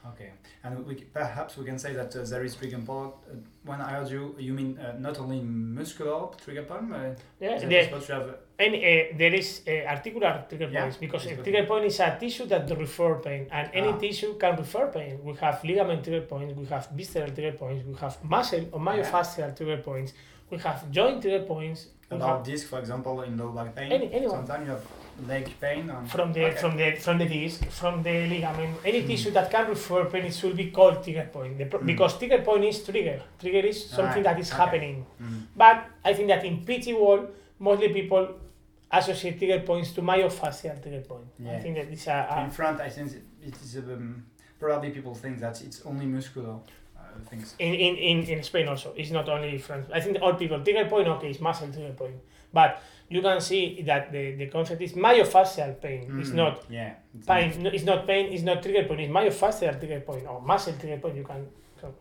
Okay, 0.07 0.31
and 0.65 0.87
we, 0.87 0.95
perhaps 0.95 1.57
we 1.59 1.65
can 1.65 1.79
say 1.79 1.93
that 1.93 2.15
uh, 2.17 2.25
there 2.25 2.43
is 2.43 2.55
trigger 2.57 2.79
point. 2.79 3.13
Uh, 3.31 3.35
when 3.65 3.81
I 3.83 3.91
heard 3.91 4.09
you, 4.11 4.35
you 4.39 4.55
mean 4.55 4.79
uh, 4.79 4.97
not 4.99 5.19
only 5.19 5.41
muscular 5.41 6.29
trigger 6.43 6.63
point. 6.63 6.93
Uh, 6.93 7.15
yeah 7.39 7.59
the, 7.59 7.67
to 7.69 8.35
and 8.59 8.75
uh, 8.75 9.17
there 9.19 9.35
is 9.35 9.63
uh, 9.69 9.71
articular 9.89 10.45
trigger 10.49 10.69
Yeah, 10.71 10.83
points 10.83 10.97
because 10.97 11.27
a 11.27 11.37
trigger 11.37 11.65
point 11.67 11.85
is 11.87 12.01
a 12.01 12.17
tissue 12.19 12.47
that 12.47 12.71
refer 12.79 13.15
pain 13.17 13.47
and 13.51 13.71
any 13.73 13.89
Ah. 13.89 13.99
tissue 13.99 14.37
can 14.39 14.57
refer 14.57 14.87
pain 14.89 15.19
we 15.25 15.35
have 15.35 15.63
ligament 15.65 16.05
trigger 16.05 16.27
points 16.27 16.55
we 16.59 16.67
have 16.67 16.89
visceral 16.95 17.31
trigger 17.31 17.57
points 17.57 17.85
we 17.87 17.95
have 17.95 18.17
muscle 18.25 18.65
or 18.73 18.81
myofascial 18.81 19.57
trigger 19.57 19.79
points 19.83 20.13
we 20.51 20.59
have 20.59 20.91
joint 20.91 21.23
trigger 21.23 21.45
points 21.45 21.89
about 22.11 22.45
disc, 22.45 22.67
for 22.67 22.81
example, 22.81 23.23
in 23.23 23.39
low 23.39 23.51
back 23.51 23.75
pain? 23.75 23.93
Any- 23.93 24.13
anyone. 24.13 24.37
Sometimes 24.39 24.67
you 24.67 24.73
have 24.73 24.85
leg 25.27 25.49
pain. 25.61 25.91
From 26.07 26.33
the 26.33 26.45
Okay. 26.47 26.57
from 26.57 26.77
the 26.77 26.93
from 26.97 27.19
the 27.19 27.27
disc 27.27 27.65
from 27.71 28.03
the 28.03 28.27
ligament 28.27 28.77
any 28.85 29.03
Mm. 29.03 29.07
tissue 29.09 29.31
that 29.33 29.51
can 29.51 29.69
refer 29.69 30.05
pain 30.07 30.25
it 30.27 30.35
should 30.35 30.57
be 30.57 30.71
called 30.71 31.03
trigger 31.05 31.29
point 31.33 31.59
the, 31.59 31.65
Mm. 31.67 31.87
because 31.87 32.19
trigger 32.19 32.39
point 32.43 32.65
is 32.65 32.83
trigger 32.85 33.21
trigger 33.41 33.65
is 33.73 33.79
something 33.89 34.23
Right, 34.23 34.37
that 34.37 34.39
is 34.41 34.51
okay. 34.53 34.63
happening 34.63 35.07
Mm. 35.23 35.43
But 35.57 35.77
I 36.05 36.15
think 36.15 36.29
that 36.29 36.45
in 36.45 36.65
PT 36.67 36.93
world, 36.95 37.29
mostly 37.59 37.89
people 37.93 38.25
associate 38.93 39.39
trigger 39.39 39.61
points 39.61 39.93
to 39.93 40.03
myofascial 40.03 40.81
trigger 40.83 41.01
point. 41.03 41.27
I 41.47 41.59
think 41.61 41.77
that 41.77 41.89
it's 41.93 42.07
a, 42.09 42.43
In 42.45 42.51
front, 42.51 42.81
I 42.81 42.89
think 42.89 43.13
it 43.43 43.55
is 43.63 43.77
um, 43.77 44.25
probably 44.59 44.91
people 44.91 45.15
think 45.15 45.39
that 45.41 45.61
it's 45.63 45.83
only 45.87 46.07
muscular 46.07 46.57
things. 47.21 47.55
in, 47.59 47.75
in, 47.75 47.97
in, 47.97 48.25
in 48.25 48.43
Spain 48.43 48.69
also. 48.69 48.93
It's 48.97 49.11
not 49.11 49.29
only 49.29 49.59
France. 49.59 49.89
I 49.93 50.01
think 50.01 50.19
all 50.23 50.35
people 50.35 50.63
trigger 50.63 50.87
point 50.89 51.09
okay, 51.09 51.31
it's 51.31 51.41
muscle 51.41 51.69
trigger 51.73 51.93
point, 51.93 52.17
but 52.53 52.83
you 53.09 53.21
can 53.23 53.41
see 53.41 53.83
that 53.83 54.13
the, 54.13 54.35
the 54.37 54.47
concept 54.47 54.81
is 54.83 54.93
myofascial 54.93 55.81
pain. 55.81 56.03
It's 56.21 56.31
Mm, 56.31 56.35
not 56.35 56.65
Yeah. 56.71 56.95
it's 57.17 57.27
pain. 57.27 57.63
no, 57.63 57.71
It's 57.71 57.85
not 57.85 58.07
pain. 58.07 58.33
It's 58.33 58.43
not 58.45 58.63
trigger 58.63 58.85
point. 58.85 59.01
It's 59.01 59.13
myofascial 59.13 59.79
trigger 59.79 60.01
point 60.01 60.27
or 60.27 60.41
muscle 60.41 60.75
trigger 60.79 60.99
point. 60.99 61.17
You 61.17 61.25
can. 61.25 61.47
So. 61.81 61.95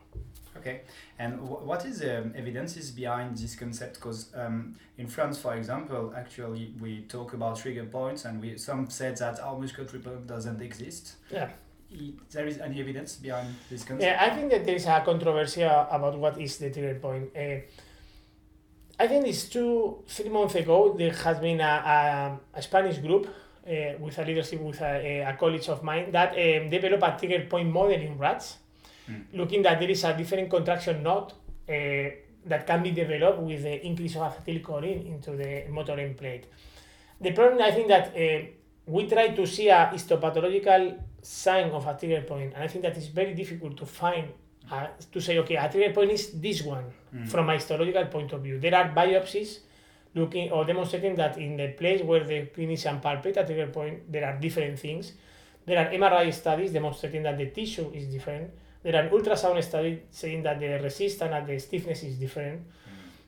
Okay, 0.58 0.82
and 1.18 1.38
w- 1.40 1.66
what 1.66 1.86
is 1.86 2.00
the 2.00 2.20
um, 2.20 2.34
evidences 2.36 2.92
behind 2.92 3.38
this 3.38 3.56
concept? 3.56 3.94
Because 3.96 4.30
um, 4.36 4.76
in 4.98 5.08
France, 5.08 5.40
for 5.40 5.56
example, 5.56 6.14
actually 6.18 6.74
we 6.82 7.02
talk 7.04 7.34
about 7.34 7.58
trigger 7.58 7.86
points, 7.86 8.26
and 8.26 8.42
we 8.42 8.58
some 8.58 8.90
said 8.90 9.16
that 9.18 9.40
our 9.40 9.58
muscular 9.58 9.88
trigger 9.90 10.10
point 10.12 10.28
doesn't 10.28 10.62
exist. 10.62 11.16
Yeah. 11.32 11.50
There 12.32 12.48
is 12.48 12.58
any 12.60 12.80
evidence 12.82 13.16
behind 13.16 13.56
this 13.70 13.84
concept? 13.84 14.04
Yeah, 14.04 14.18
I 14.24 14.30
think 14.36 14.52
that 14.52 14.66
there 14.66 14.76
is 14.76 14.86
a 14.86 15.02
controversy 15.02 15.64
about 15.64 16.18
what 16.18 16.40
is 16.40 16.58
the 16.58 16.70
trigger 16.70 17.00
point. 17.00 17.30
Uh, 17.36 17.62
I 19.00 19.08
think 19.08 19.28
it's 19.28 19.46
two, 19.48 20.04
three 20.08 20.30
months 20.30 20.56
ago, 20.56 20.94
there 20.98 21.14
has 21.14 21.40
been 21.40 21.62
a, 21.62 21.64
a, 21.64 22.58
a 22.58 22.62
Spanish 22.62 22.98
group 22.98 23.28
uh, 23.28 23.98
with 24.00 24.18
a 24.20 24.26
leadership 24.26 24.60
with 24.62 24.82
a, 24.82 25.22
a 25.22 25.38
college 25.38 25.70
of 25.70 25.84
mine 25.84 26.12
that 26.12 26.32
um, 26.32 26.70
developed 26.70 27.04
a 27.04 27.16
trigger 27.18 27.46
point 27.50 27.72
model 27.72 27.94
in 27.94 28.18
rats, 28.18 28.58
Mm. 29.10 29.24
looking 29.34 29.64
that 29.64 29.80
there 29.80 29.90
is 29.90 30.04
a 30.04 30.16
different 30.16 30.52
contraction 30.52 31.02
knot 31.02 31.34
uh, 31.68 31.74
that 32.46 32.68
can 32.68 32.84
be 32.84 32.92
developed 32.92 33.40
with 33.40 33.64
the 33.64 33.84
increase 33.84 34.16
of 34.16 34.22
acetylcholine 34.22 35.04
into 35.08 35.32
the 35.32 35.64
motor 35.70 35.94
end 35.94 36.16
plate. 36.16 36.46
The 37.20 37.32
problem, 37.32 37.60
I 37.60 37.72
think 37.72 37.88
that 37.88 38.16
uh, 38.16 38.46
we 38.86 39.08
try 39.08 39.30
to 39.30 39.48
see 39.48 39.70
a 39.70 39.90
histopathological 39.92 41.00
sign 41.22 41.70
of 41.72 41.86
a 41.88 41.94
trigger 41.98 42.22
point, 42.22 42.54
and 42.54 42.64
I 42.64 42.68
think 42.68 42.84
that 42.84 42.98
is 42.98 43.08
very 43.08 43.34
difficult 43.34 43.78
to 43.78 43.86
find. 43.86 44.28
Uh, 44.72 44.86
to 45.12 45.20
say, 45.20 45.40
okay, 45.40 45.56
a 45.56 45.68
trigger 45.68 45.92
point 45.94 46.12
is 46.12 46.40
this 46.40 46.62
one 46.62 46.84
Mm. 47.16 47.28
from 47.28 47.50
a 47.50 47.54
histological 47.56 48.06
point 48.06 48.32
of 48.34 48.42
view. 48.44 48.60
There 48.60 48.76
are 48.76 48.90
biopsies 48.94 49.60
looking 50.14 50.52
or 50.52 50.64
demonstrating 50.64 51.16
that 51.16 51.38
in 51.40 51.58
the 51.58 51.70
place 51.70 52.04
where 52.04 52.24
the 52.24 52.46
clinician 52.56 53.02
palpate 53.02 53.38
a 53.38 53.46
trigger 53.46 53.68
point, 53.68 54.12
there 54.12 54.26
are 54.26 54.38
different 54.40 54.78
things. 54.78 55.14
There 55.66 55.78
are 55.80 55.92
MRI 55.92 56.32
studies 56.32 56.72
demonstrating 56.72 57.24
that 57.24 57.38
the 57.38 57.48
tissue 57.48 57.90
is 57.96 58.06
different. 58.08 58.52
There 58.84 58.96
are 58.96 59.10
ultrasound 59.10 59.62
studies 59.64 60.00
saying 60.12 60.44
that 60.44 60.60
the 60.60 60.80
resistance 60.84 61.32
and 61.34 61.48
the 61.48 61.58
stiffness 61.60 62.04
is 62.04 62.16
different. 62.18 62.62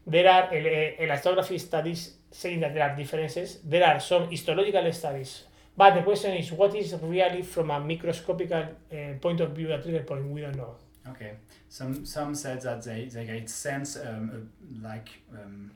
There 0.06 0.28
are 0.30 0.44
el- 0.54 1.08
elastography 1.08 1.60
studies 1.60 2.14
saying 2.30 2.60
that 2.60 2.74
there 2.76 2.88
are 2.88 2.96
differences. 2.96 3.60
There 3.64 3.84
are 3.86 4.00
some 4.00 4.30
histological 4.30 4.92
studies. 4.94 5.44
But 5.78 5.96
the 5.96 6.02
question 6.04 6.34
is, 6.38 6.52
what 6.52 6.76
is 6.76 6.94
really 7.02 7.42
from 7.42 7.72
a 7.72 7.80
microscopical 7.80 8.64
uh, 8.92 8.96
point 9.22 9.40
of 9.40 9.52
view 9.52 9.72
a 9.74 9.82
trigger 9.82 10.04
point? 10.04 10.26
We 10.28 10.42
don't 10.42 10.56
know. 10.58 10.76
Okay. 11.10 11.34
Some 11.70 12.06
some 12.06 12.36
said 12.36 12.62
that 12.62 12.84
they, 12.84 13.06
they 13.06 13.26
get 13.26 13.50
sense 13.50 13.96
um, 13.98 14.32
uh, 14.34 14.88
like 14.88 15.10
um, 15.34 15.72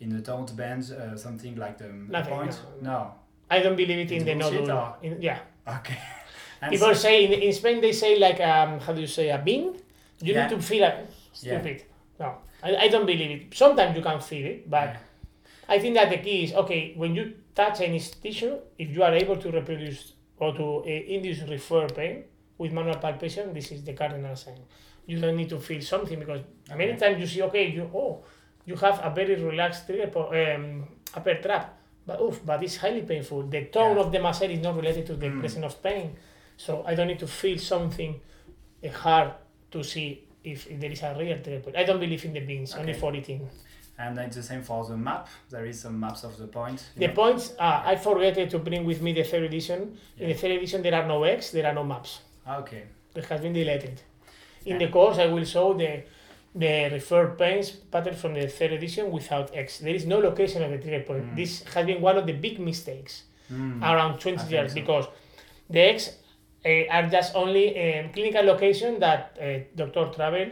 in 0.00 0.10
the 0.10 0.20
taut 0.20 0.54
band 0.56 0.92
uh, 0.92 1.16
something 1.16 1.56
like 1.56 1.78
the 1.78 1.88
Nothing, 1.88 2.34
point. 2.34 2.60
No. 2.82 3.14
I 3.50 3.60
don't 3.60 3.76
believe 3.76 3.98
it 3.98 4.10
in 4.12 4.16
It's 4.18 4.24
the 4.24 4.34
nodule. 4.34 4.96
In, 5.02 5.20
yeah. 5.22 5.38
Okay. 5.66 5.98
And 6.60 6.72
People 6.72 6.92
say 6.94 7.24
in, 7.24 7.32
in 7.40 7.52
Spain 7.52 7.80
they 7.80 7.92
say 7.92 8.18
like 8.18 8.40
um, 8.40 8.80
how 8.80 8.92
do 8.92 9.00
you 9.00 9.06
say 9.06 9.30
a 9.30 9.38
bean? 9.38 9.74
You 10.20 10.34
Yeah. 10.34 10.48
need 10.48 10.56
to 10.56 10.60
feel 10.62 10.84
it. 10.84 11.08
Yeah. 11.40 11.60
Stupid. 11.60 11.84
No, 12.18 12.34
I, 12.62 12.76
I 12.76 12.88
don't 12.88 13.06
believe 13.06 13.30
it. 13.30 13.54
Sometimes 13.56 13.96
you 13.96 14.02
can 14.02 14.20
feel 14.20 14.44
it, 14.46 14.68
but 14.68 14.88
Yeah. 14.88 14.96
I 15.68 15.78
think 15.78 15.94
that 15.94 16.08
the 16.10 16.18
key 16.18 16.44
is 16.44 16.52
okay 16.54 16.92
when 16.96 17.14
you 17.14 17.34
touch 17.54 17.80
any 17.80 18.00
tissue, 18.00 18.56
if 18.78 18.90
you 18.94 19.02
are 19.02 19.12
able 19.14 19.36
to 19.36 19.50
reproduce 19.50 20.12
or 20.38 20.52
to 20.54 20.78
uh, 20.78 20.84
induce 20.86 21.42
refer 21.42 21.86
pain 21.88 22.24
with 22.56 22.72
manual 22.72 22.96
palpation, 22.96 23.52
this 23.52 23.70
is 23.72 23.84
the 23.84 23.92
cardinal 23.92 24.34
sign. 24.36 24.58
You 25.06 25.20
don't 25.20 25.36
need 25.36 25.48
to 25.50 25.58
feel 25.58 25.80
something 25.82 26.18
because 26.18 26.40
many 26.70 26.92
Okay. 26.92 26.98
times 26.98 27.20
you 27.20 27.26
see 27.26 27.42
okay, 27.42 27.68
you 27.70 27.90
oh, 27.94 28.24
you 28.64 28.76
have 28.76 29.00
a 29.02 29.10
very 29.14 29.34
relaxed 29.36 29.86
trigger 29.86 30.08
po- 30.08 30.30
um, 30.32 30.86
upper 31.14 31.34
trap, 31.36 31.78
but 32.06 32.20
oof, 32.20 32.40
but 32.44 32.62
it's 32.62 32.76
highly 32.76 33.02
painful. 33.02 33.42
The 33.44 33.64
tone 33.66 33.96
Yeah. 33.96 34.02
of 34.04 34.12
the 34.12 34.20
muscle 34.20 34.50
is 34.50 34.60
not 34.60 34.76
related 34.76 35.06
to 35.06 35.16
the 35.16 35.26
Mm. 35.28 35.40
presence 35.40 35.64
of 35.64 35.82
pain, 35.82 36.16
so 36.56 36.82
I 36.86 36.94
don't 36.94 37.08
need 37.08 37.18
to 37.20 37.26
feel 37.26 37.58
something 37.58 38.20
uh, 38.84 38.88
hard 38.88 39.32
to 39.70 39.82
see 39.82 40.24
if, 40.44 40.66
if 40.70 40.80
there 40.80 40.92
is 40.92 41.02
a 41.02 41.14
real 41.18 41.38
trigger 41.42 41.60
point. 41.60 41.76
I 41.76 41.84
don't 41.84 42.00
believe 42.00 42.24
in 42.24 42.32
the 42.32 42.40
beans, 42.40 42.74
only 42.74 42.92
Okay. 42.92 43.00
for 43.00 43.14
eating. 43.14 43.48
And 43.98 44.16
it's 44.18 44.36
the 44.36 44.42
same 44.42 44.62
for 44.62 44.84
the 44.86 44.96
map. 44.96 45.28
There 45.50 45.66
is 45.66 45.80
some 45.80 45.98
maps 45.98 46.22
of 46.24 46.36
the 46.38 46.46
point. 46.46 46.84
you 46.94 47.00
The 47.00 47.08
know. 47.08 47.14
points, 47.14 47.52
uh, 47.58 47.82
I 47.84 47.96
forget 47.96 48.48
to 48.50 48.58
bring 48.58 48.84
with 48.84 49.02
me 49.02 49.12
the 49.12 49.24
third 49.24 49.42
edition. 49.42 49.98
In 50.18 50.28
the 50.28 50.34
third 50.34 50.52
edition, 50.52 50.82
there 50.82 50.94
are 50.94 51.06
no 51.06 51.24
X, 51.24 51.50
there 51.50 51.66
are 51.66 51.74
no 51.74 51.84
maps. 51.84 52.20
Ah, 52.46 52.58
Okay. 52.58 52.84
It 53.14 53.24
has 53.24 53.40
been 53.40 53.52
deleted. 53.52 54.00
In 54.64 54.72
Yeah. 54.72 54.78
the 54.86 54.88
course, 54.92 55.18
I 55.18 55.26
will 55.26 55.44
show 55.44 55.72
the 55.74 56.02
the 56.54 56.88
referred 56.92 57.36
pains 57.38 57.70
pattern 57.92 58.14
from 58.14 58.32
the 58.34 58.46
third 58.48 58.72
edition 58.72 59.10
without 59.12 59.54
X. 59.54 59.78
There 59.78 59.94
is 59.94 60.06
no 60.06 60.18
location 60.18 60.62
of 60.62 60.70
the 60.70 60.78
trigger 60.78 61.04
point. 61.04 61.24
Mm. 61.32 61.36
This 61.36 61.62
has 61.74 61.84
been 61.86 62.00
one 62.00 62.16
of 62.16 62.26
the 62.26 62.32
big 62.32 62.58
mistakes 62.58 63.24
Mm. 63.52 63.82
around 63.82 64.18
20 64.18 64.44
I 64.46 64.50
years 64.54 64.72
so. 64.72 64.80
because 64.80 65.06
the 65.70 65.80
X 65.80 65.98
uh, 66.64 66.94
are 66.94 67.06
just 67.16 67.34
only 67.34 67.64
um, 67.84 68.12
clinical 68.12 68.42
location 68.44 68.98
that 69.00 69.36
uh, 69.40 69.44
Dr. 69.76 70.04
Travell 70.16 70.50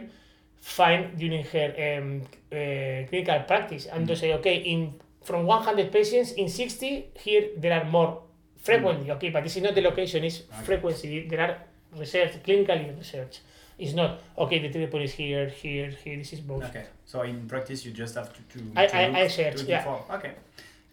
find 0.61 1.17
during 1.17 1.43
her 1.45 1.73
um, 1.99 2.21
uh, 2.51 3.07
clinical 3.09 3.39
practice 3.47 3.85
and 3.85 4.07
to 4.07 4.13
Mm. 4.13 4.17
say, 4.17 4.33
okay, 4.33 4.55
in 4.57 4.93
from 5.23 5.45
100 5.45 5.91
patients, 5.91 6.31
in 6.31 6.47
60, 6.49 7.07
here 7.19 7.49
there 7.57 7.73
are 7.81 7.85
more 7.85 8.21
frequently, 8.57 9.11
okay, 9.11 9.29
but 9.29 9.43
this 9.43 9.57
is 9.57 9.63
not 9.63 9.75
the 9.75 9.81
location, 9.81 10.23
it's 10.23 10.39
Mm. 10.39 10.53
Okay. 10.55 10.63
frequency. 10.65 11.27
There 11.27 11.41
are 11.41 11.57
research, 11.99 12.31
clinically 12.43 12.97
research. 12.97 13.39
It's 13.77 13.93
not, 13.93 14.19
okay, 14.37 14.59
the 14.67 14.87
point 14.87 15.03
is 15.03 15.13
here, 15.13 15.47
here, 15.49 15.89
here, 16.03 16.17
this 16.17 16.33
is 16.33 16.39
both. 16.41 16.63
Okay. 16.65 16.85
So 17.05 17.21
in 17.21 17.47
practice, 17.47 17.85
you 17.85 17.91
just 17.91 18.15
have 18.15 18.31
to 18.33 18.41
to. 18.57 18.59
I- 18.75 18.87
to 18.87 18.95
I- 18.97 19.19
I 19.23 19.27
search, 19.27 19.57
to 19.61 19.65
yeah. 19.65 19.83
for- 19.83 20.03
Okay. 20.15 20.31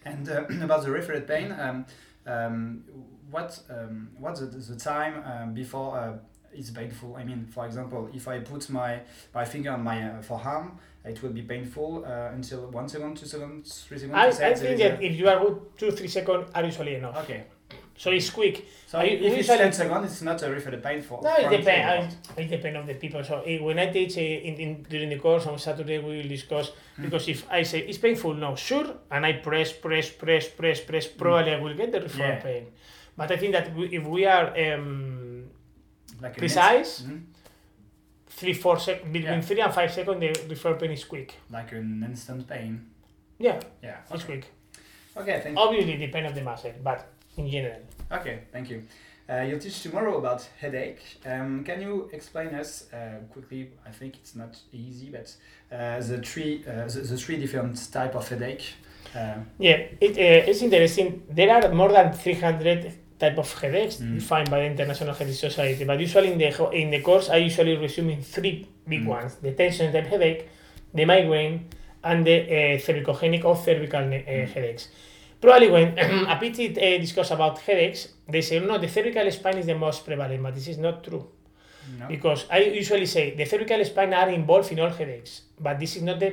And 0.05 0.29
uh, 0.29 0.45
about 0.65 0.83
the 0.85 0.91
referred 0.91 1.27
pain, 1.27 1.51
um, 1.53 1.87
um, 2.27 2.85
what 3.31 3.59
um, 3.71 4.11
what's 4.19 4.41
the, 4.41 4.47
the 4.47 4.77
time 4.77 5.15
um, 5.25 5.55
before 5.55 5.97
uh, 5.99 6.13
it's 6.57 6.71
painful? 6.71 7.17
I 7.17 7.25
mean, 7.25 7.47
for 7.47 7.67
example, 7.67 8.09
if 8.15 8.27
I 8.29 8.41
put 8.41 8.69
my 8.71 9.01
my 9.35 9.45
finger 9.45 9.71
on 9.73 9.83
my 9.83 10.03
uh, 10.03 10.23
forearm, 10.23 10.79
it 11.05 11.23
will 11.23 11.31
be 11.33 11.43
painful 11.43 12.05
uh, 12.07 12.31
until 12.35 12.71
one 12.71 12.89
second, 12.89 13.17
two 13.17 13.27
seconds, 13.27 13.85
three 13.89 13.99
seconds. 13.99 14.17
I, 14.41 14.49
I 14.51 14.55
think 14.55 14.79
that 14.79 15.03
if 15.03 15.17
you 15.19 15.29
are 15.29 15.39
good, 15.45 15.61
two, 15.79 15.91
three 15.91 16.09
seconds 16.09 16.51
are 16.55 16.65
usually 16.65 16.95
enough. 16.97 17.17
Okay. 17.25 17.45
So 17.97 18.11
it's 18.11 18.29
quick. 18.31 18.65
So 18.89 18.99
I- 18.99 19.05
if 19.05 19.21
we 19.21 19.27
it's 19.27 19.37
usually- 19.37 19.59
ten 19.59 19.73
seconds, 19.73 20.11
it's 20.13 20.23
not 20.23 20.43
a 20.43 20.51
referred 20.51 20.83
pain 20.83 21.01
for. 21.03 21.21
No, 21.23 21.33
it 21.37 21.51
depends. 21.59 22.17
It 22.37 22.49
depends 22.51 22.77
on 22.81 22.87
the 22.87 22.95
people. 22.95 23.23
So 23.23 23.43
eh, 23.47 23.59
when 23.61 23.79
I 23.79 23.87
teach 23.93 24.17
eh, 24.19 24.49
in, 24.49 24.55
in 24.65 24.83
during 24.83 25.11
the 25.11 25.19
course 25.19 25.47
on 25.47 25.59
Saturday, 25.59 25.99
we 25.99 26.17
will 26.19 26.29
discuss 26.29 26.73
Hmm. 26.97 27.03
because 27.05 27.29
if 27.29 27.45
I 27.51 27.63
say 27.65 27.81
it's 27.81 27.99
painful, 27.99 28.35
no, 28.35 28.57
sure, 28.57 28.87
and 29.11 29.25
I 29.27 29.33
press, 29.35 29.73
press, 29.73 30.11
press, 30.11 30.49
press, 30.49 30.81
press, 30.81 31.07
probably 31.07 31.53
I 31.55 31.61
will 31.61 31.75
get 31.75 31.93
the 31.93 32.01
referral 32.01 32.15
Hmm. 32.15 32.21
Yeah. 32.21 32.41
pain. 32.49 32.65
But 33.17 33.31
I 33.31 33.37
think 33.37 33.53
that 33.53 33.73
we, 33.77 33.85
if 33.99 34.05
we 34.05 34.27
are 34.27 34.47
um, 34.75 35.34
Like 36.21 36.37
a 36.37 36.39
precise, 36.39 37.03
minute. 37.03 37.17
Mhm. 37.23 37.23
three, 38.29 38.55
four 38.55 38.79
sec- 38.79 39.05
between 39.13 39.23
Yeah. 39.35 39.41
three 39.41 39.61
and 39.61 39.73
five 39.75 39.93
seconds, 39.93 40.21
the 40.21 40.55
referral 40.55 40.79
pain 40.81 40.91
is 40.91 41.05
quick. 41.05 41.35
Like 41.51 41.73
an 41.73 42.05
instant 42.09 42.47
pain. 42.49 42.87
Yeah, 43.39 43.61
Yeah. 43.83 43.99
it's 44.11 44.25
quick. 44.25 44.45
Okay. 45.17 45.41
Thank 45.43 45.57
you. 45.57 45.63
Obviously, 45.63 45.97
depend 45.97 46.27
on 46.27 46.35
the 46.35 46.43
muscle, 46.43 46.73
but 46.83 47.07
in 47.37 47.49
general. 47.51 47.81
Okay, 48.11 48.41
thank 48.53 48.71
you. 48.71 48.83
Uh, 49.29 49.41
you'll 49.49 49.59
teach 49.61 49.81
tomorrow 49.83 50.19
about 50.19 50.47
headache. 50.61 51.01
Um, 51.25 51.65
can 51.65 51.81
you 51.81 52.11
explain 52.13 52.49
us 52.55 52.93
uh, 52.93 53.21
quickly? 53.33 53.71
I 53.87 53.91
think 53.91 54.17
it's 54.17 54.35
not 54.37 54.55
easy, 54.73 55.09
but 55.11 55.35
uh, 55.73 56.01
the 56.01 56.19
three 56.21 56.63
uh, 56.69 56.87
the, 56.87 57.01
the 57.01 57.17
three 57.17 57.37
different 57.39 57.91
type 57.93 58.15
of 58.15 58.29
headache. 58.29 58.65
Uh, 59.15 59.37
Yeah, 59.59 59.79
it, 60.01 60.13
uh, 60.19 60.51
it's 60.51 60.61
interesting. 60.63 61.23
There 61.31 61.51
are 61.51 61.73
more 61.73 61.91
than 61.93 62.13
300 62.13 62.93
type 63.25 63.39
of 63.45 63.49
headaches 63.63 63.97
Mm. 64.01 64.15
defined 64.19 64.49
by 64.55 64.59
the 64.63 64.69
International 64.75 65.15
Headache 65.19 65.41
Society, 65.49 65.83
but 65.91 65.97
usually 66.07 66.31
in 66.35 66.39
the 66.45 66.51
in 66.83 66.89
the 66.95 67.01
course 67.09 67.27
I 67.37 67.39
usually 67.49 67.75
resume 67.85 68.11
in 68.17 68.23
three 68.35 68.57
big 68.93 69.03
Mm. 69.05 69.15
ones: 69.17 69.33
the 69.45 69.53
tension 69.63 69.87
type 69.95 70.09
headache, 70.15 70.43
the 70.99 71.05
migraine, 71.13 71.57
and 72.09 72.19
the 72.29 72.37
uh, 72.43 72.79
cervicogenic 72.87 73.43
or 73.49 73.57
cervical 73.69 74.05
uh, 74.05 74.21
Mm. 74.33 74.49
headaches. 74.55 74.85
Probably 75.45 75.69
when 75.77 75.89
a 76.33 76.37
PT 76.41 76.59
uh, 76.79 76.99
discuss 77.05 77.31
about 77.37 77.55
headaches, 77.67 78.01
they 78.33 78.43
say 78.49 78.57
no, 78.71 78.75
the 78.85 78.89
cervical 78.97 79.27
spine 79.39 79.59
is 79.63 79.67
the 79.73 79.79
most 79.87 79.99
prevalent, 80.09 80.41
but 80.47 80.55
this 80.59 80.69
is 80.73 80.79
not 80.87 80.97
true. 81.07 81.25
no. 82.01 82.07
Because 82.15 82.41
I 82.57 82.59
usually 82.83 83.07
say 83.17 83.25
the 83.41 83.45
cervical 83.53 83.81
spine 83.85 84.13
are 84.21 84.31
involved 84.41 84.71
in 84.73 84.79
all 84.85 84.93
headaches, 85.01 85.33
but 85.67 85.75
this 85.83 85.93
is 85.97 86.03
not 86.09 86.17
the, 86.25 86.31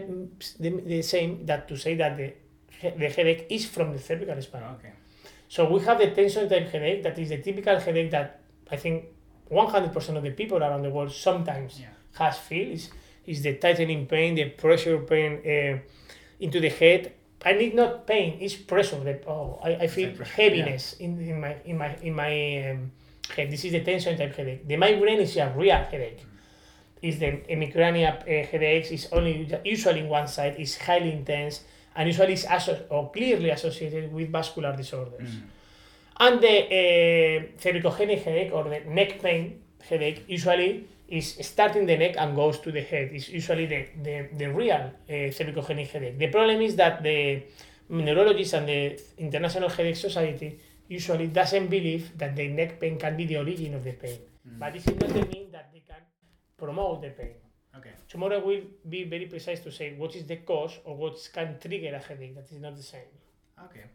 the, 0.64 0.70
the 0.94 1.02
same 1.14 1.32
that 1.50 1.62
to 1.70 1.76
say 1.84 1.94
that 2.02 2.12
the, 2.20 2.28
he- 2.82 2.96
the 3.02 3.10
headache 3.18 3.44
is 3.50 3.64
from 3.76 3.88
the 3.96 4.00
cervical 4.00 4.40
spine. 4.42 4.64
Okay. 4.78 4.94
So 5.52 5.70
we 5.70 5.82
have 5.82 6.00
the 6.00 6.08
tension 6.12 6.48
type 6.48 6.70
headache, 6.70 7.04
that 7.04 7.20
is 7.20 7.28
the 7.28 7.40
typical 7.40 7.78
headache 7.78 8.10
that 8.12 8.40
I 8.72 8.78
think 8.78 9.04
100% 9.52 10.16
of 10.16 10.24
the 10.24 10.30
people 10.32 10.60
around 10.64 10.84
the 10.84 10.90
world 10.90 11.12
sometimes 11.12 11.78
Yeah. 11.78 11.88
has 12.20 12.38
feel 12.38 12.70
is, 12.72 12.90
is 13.26 13.42
the 13.42 13.56
tightening 13.56 14.06
pain, 14.06 14.36
the 14.36 14.46
pressure 14.46 15.00
pain 15.00 15.32
uh, 15.46 15.78
into 16.40 16.62
the 16.62 16.70
head. 16.70 17.12
I 17.44 17.52
need 17.52 17.76
not 17.76 18.08
pain, 18.08 18.38
it's 18.40 18.56
pressure. 18.56 19.02
The, 19.04 19.28
oh, 19.28 19.60
I, 19.62 19.72
I 19.84 19.88
feel 19.88 20.16
heaviness 20.24 20.94
in, 21.02 21.20
in 21.20 21.42
my 21.42 21.58
in 21.66 21.78
my 21.78 21.96
in 22.02 22.14
my 22.16 22.34
um, 22.70 22.92
head. 23.36 23.52
This 23.52 23.66
is 23.66 23.74
the 23.74 23.82
tension 23.82 24.18
type 24.18 24.34
headache. 24.34 24.66
The 24.66 24.78
migraine 24.78 25.20
is 25.20 25.36
a 25.36 25.52
real 25.54 25.84
headache. 25.92 26.24
Is 27.02 27.20
the 27.20 27.32
hemicrania 27.52 28.22
uh, 28.22 28.48
headaches 28.48 28.92
is 28.92 29.10
only 29.12 29.52
usually 29.66 30.00
in 30.00 30.08
one 30.08 30.28
side 30.28 30.56
is 30.58 30.78
highly 30.78 31.12
intense 31.12 31.66
and 31.96 32.08
usually 32.08 32.34
is 32.34 32.46
asso- 32.46 32.86
or 32.90 33.12
clearly 33.12 33.50
associated 33.50 34.14
with 34.14 34.32
vascular 34.32 34.76
disorders. 34.76 35.30
Mm. 35.30 35.42
And 36.20 36.42
the 36.42 36.58
uh, 36.66 37.44
cervicogenic 37.60 38.24
headache 38.24 38.52
or 38.54 38.64
the 38.64 38.82
neck 38.88 39.22
pain 39.22 39.62
headache 39.90 40.26
usually 40.28 40.88
is 41.08 41.36
starting 41.42 41.86
the 41.86 41.98
neck 41.98 42.16
and 42.18 42.36
goes 42.36 42.60
to 42.60 42.72
the 42.72 42.82
head. 42.82 43.10
It's 43.12 43.30
usually 43.30 43.66
the, 43.66 43.88
the, 44.02 44.30
the 44.38 44.46
real 44.48 44.92
uh, 45.10 45.12
cervicogenic 45.12 45.90
headache. 45.90 46.18
The 46.18 46.28
problem 46.28 46.62
is 46.62 46.76
that 46.78 47.04
the 47.04 47.44
neurologists 47.90 48.54
and 48.54 48.68
the 48.68 49.02
International 49.18 49.68
Headache 49.68 49.98
Society 49.98 50.60
usually 50.88 51.28
doesn't 51.28 51.68
believe 51.68 52.18
that 52.18 52.36
the 52.36 52.48
neck 52.48 52.80
pain 52.80 52.98
can 52.98 53.18
be 53.18 53.26
the 53.26 53.38
origin 53.38 53.74
of 53.74 53.84
the 53.84 53.94
pain. 53.94 54.20
Mm. 54.48 54.60
But 54.60 54.74
this 54.74 54.88
is 54.88 54.96
not 55.00 55.14
mean 55.34 55.52
that 55.52 55.70
they 55.74 55.84
can 55.88 56.02
promote 56.58 57.02
the 57.02 57.10
pain. 57.10 57.34
Okay. 57.78 57.92
Tomorrow 58.10 58.46
we'll 58.46 58.64
be 58.90 59.06
very 59.06 59.28
precise 59.28 59.60
to 59.62 59.72
say 59.72 59.94
what 59.98 60.16
is 60.16 60.26
the 60.26 60.38
cause 60.38 60.80
or 60.84 60.96
what 60.96 61.30
can 61.34 61.58
trigger 61.60 61.96
a 61.96 62.00
headache. 62.00 62.36
That 62.36 62.52
is 62.52 62.60
not 62.60 62.76
the 62.76 62.84
same. 62.84 63.02
Okay. 63.64 63.86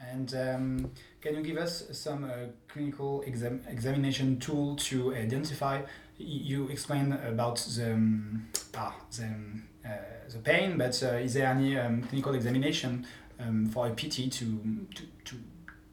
And 0.00 0.34
um, 0.34 0.90
can 1.20 1.34
you 1.34 1.42
give 1.42 1.58
us 1.58 1.84
some 1.92 2.24
uh, 2.24 2.34
clinical 2.68 3.22
exam- 3.22 3.62
examination 3.68 4.38
tool 4.38 4.76
to 4.76 5.14
identify? 5.14 5.82
You 6.16 6.68
explained 6.68 7.14
about 7.14 7.56
the 7.76 7.92
um, 7.92 8.48
ah, 8.76 8.94
the, 9.16 9.24
um, 9.24 9.62
uh, 9.84 9.88
the 10.30 10.38
pain, 10.38 10.78
but 10.78 11.02
uh, 11.02 11.16
is 11.16 11.34
there 11.34 11.46
any 11.46 11.78
um, 11.78 12.02
clinical 12.02 12.34
examination 12.34 13.06
um, 13.38 13.66
for 13.66 13.88
a 13.88 13.90
PT 13.90 14.30
to 14.32 14.86
to, 14.94 15.02
to, 15.24 15.36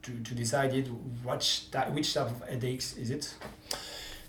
to, 0.02 0.20
to 0.22 0.34
decide 0.34 0.74
it, 0.74 0.86
what 1.22 1.66
type, 1.70 1.90
which 1.90 2.14
type 2.14 2.30
of 2.30 2.48
headaches 2.48 2.96
is 2.96 3.10
it? 3.10 3.34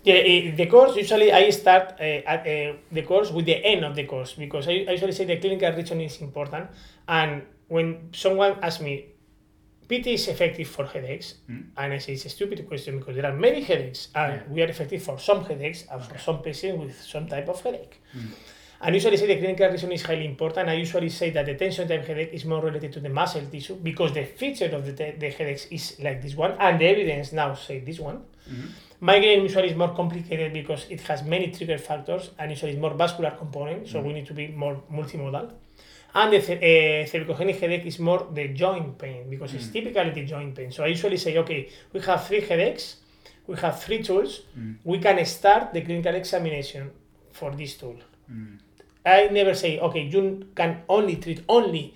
Yeah, 0.02 0.14
eh, 0.14 0.54
the 0.56 0.66
course 0.66 0.96
usually 0.96 1.30
I 1.32 1.50
start 1.50 1.94
uh, 2.00 2.02
at 2.32 2.40
uh, 2.46 2.72
the 2.90 3.02
course 3.02 3.30
with 3.30 3.44
the 3.46 3.56
end 3.64 3.84
of 3.84 3.94
the 3.94 4.04
course 4.04 4.32
because 4.32 4.66
I, 4.66 4.86
I 4.88 4.92
usually 4.92 5.12
say 5.12 5.26
the 5.26 5.36
clinical 5.36 5.72
reason 5.72 6.00
is 6.00 6.20
important. 6.22 6.70
And 7.06 7.42
when 7.68 8.08
someone 8.12 8.56
asks 8.62 8.80
me, 8.82 9.06
PT 9.88 10.06
is 10.08 10.28
effective 10.28 10.68
for 10.68 10.86
headaches, 10.86 11.34
Mm. 11.50 11.64
and 11.76 11.92
I 11.92 11.98
say 11.98 12.12
it's 12.12 12.24
a 12.24 12.28
stupid 12.28 12.66
question 12.68 12.98
because 12.98 13.16
there 13.16 13.26
are 13.26 13.34
many 13.36 13.60
headaches, 13.60 14.08
and 14.14 14.32
Yeah. 14.34 14.42
we 14.48 14.62
are 14.62 14.68
effective 14.68 15.02
for 15.02 15.18
some 15.18 15.44
headaches 15.44 15.84
and 15.90 16.00
for 16.04 16.16
some 16.18 16.38
patients 16.42 16.78
with 16.80 16.94
some 17.02 17.26
type 17.26 17.48
of 17.48 17.60
headache. 17.60 18.00
Mm. 18.16 18.28
And 18.82 18.94
usually 18.94 19.16
say 19.18 19.26
the 19.26 19.36
clinical 19.36 19.68
reason 19.70 19.92
is 19.92 20.02
highly 20.02 20.24
important. 20.24 20.68
I 20.70 20.74
usually 20.74 21.10
say 21.10 21.28
that 21.30 21.44
the 21.44 21.54
tension 21.54 21.86
type 21.86 22.06
headache 22.06 22.30
is 22.32 22.44
more 22.46 22.62
related 22.62 22.92
to 22.94 23.00
the 23.00 23.10
muscle 23.10 23.42
tissue 23.50 23.74
because 23.76 24.12
the 24.14 24.24
feature 24.24 24.70
of 24.74 24.86
the, 24.86 24.92
the 25.18 25.30
headaches 25.30 25.66
is 25.70 25.96
like 26.00 26.22
this 26.22 26.34
one, 26.34 26.52
and 26.58 26.80
the 26.80 26.86
evidence 26.86 27.32
now 27.32 27.54
say 27.54 27.80
this 27.80 28.00
one. 28.00 28.22
Mhm. 28.50 28.68
Migraine 29.02 29.42
usually 29.42 29.68
is 29.70 29.76
more 29.76 29.94
complicated 29.94 30.52
because 30.52 30.86
it 30.90 31.00
has 31.02 31.22
many 31.22 31.50
trigger 31.50 31.78
factors 31.78 32.30
and 32.38 32.50
usually 32.50 32.72
it's 32.72 32.80
more 32.80 32.94
vascular 32.94 33.30
component, 33.32 33.86
so 33.88 34.00
we 34.00 34.12
need 34.14 34.26
to 34.26 34.34
be 34.34 34.48
more 34.48 34.82
multimodal. 34.92 35.52
And 36.14 36.32
the 36.32 36.38
uh, 36.38 37.06
cervicogenic 37.12 37.60
headache 37.60 37.86
is 37.86 37.98
more 37.98 38.26
the 38.32 38.48
joint 38.48 38.98
pain 38.98 39.28
because 39.30 39.54
it's 39.54 39.66
Mm. 39.68 39.72
typically 39.72 40.10
the 40.10 40.24
joint 40.24 40.54
pain. 40.56 40.70
So 40.72 40.84
I 40.84 40.88
usually 40.88 41.16
say, 41.18 41.36
okay, 41.38 41.68
we 41.92 42.00
have 42.00 42.26
three 42.26 42.40
headaches, 42.40 42.96
we 43.46 43.56
have 43.56 43.80
three 43.84 44.02
tools, 44.02 44.40
Mm. 44.58 44.76
we 44.84 44.98
can 44.98 45.24
start 45.26 45.72
the 45.74 45.82
clinical 45.82 46.14
examination 46.14 46.90
for 47.32 47.50
this 47.52 47.76
tool. 47.76 47.96
I 49.04 49.28
never 49.28 49.54
say, 49.54 49.78
okay, 49.80 50.02
you 50.02 50.46
can 50.54 50.82
only 50.88 51.16
treat 51.16 51.42
only 51.48 51.94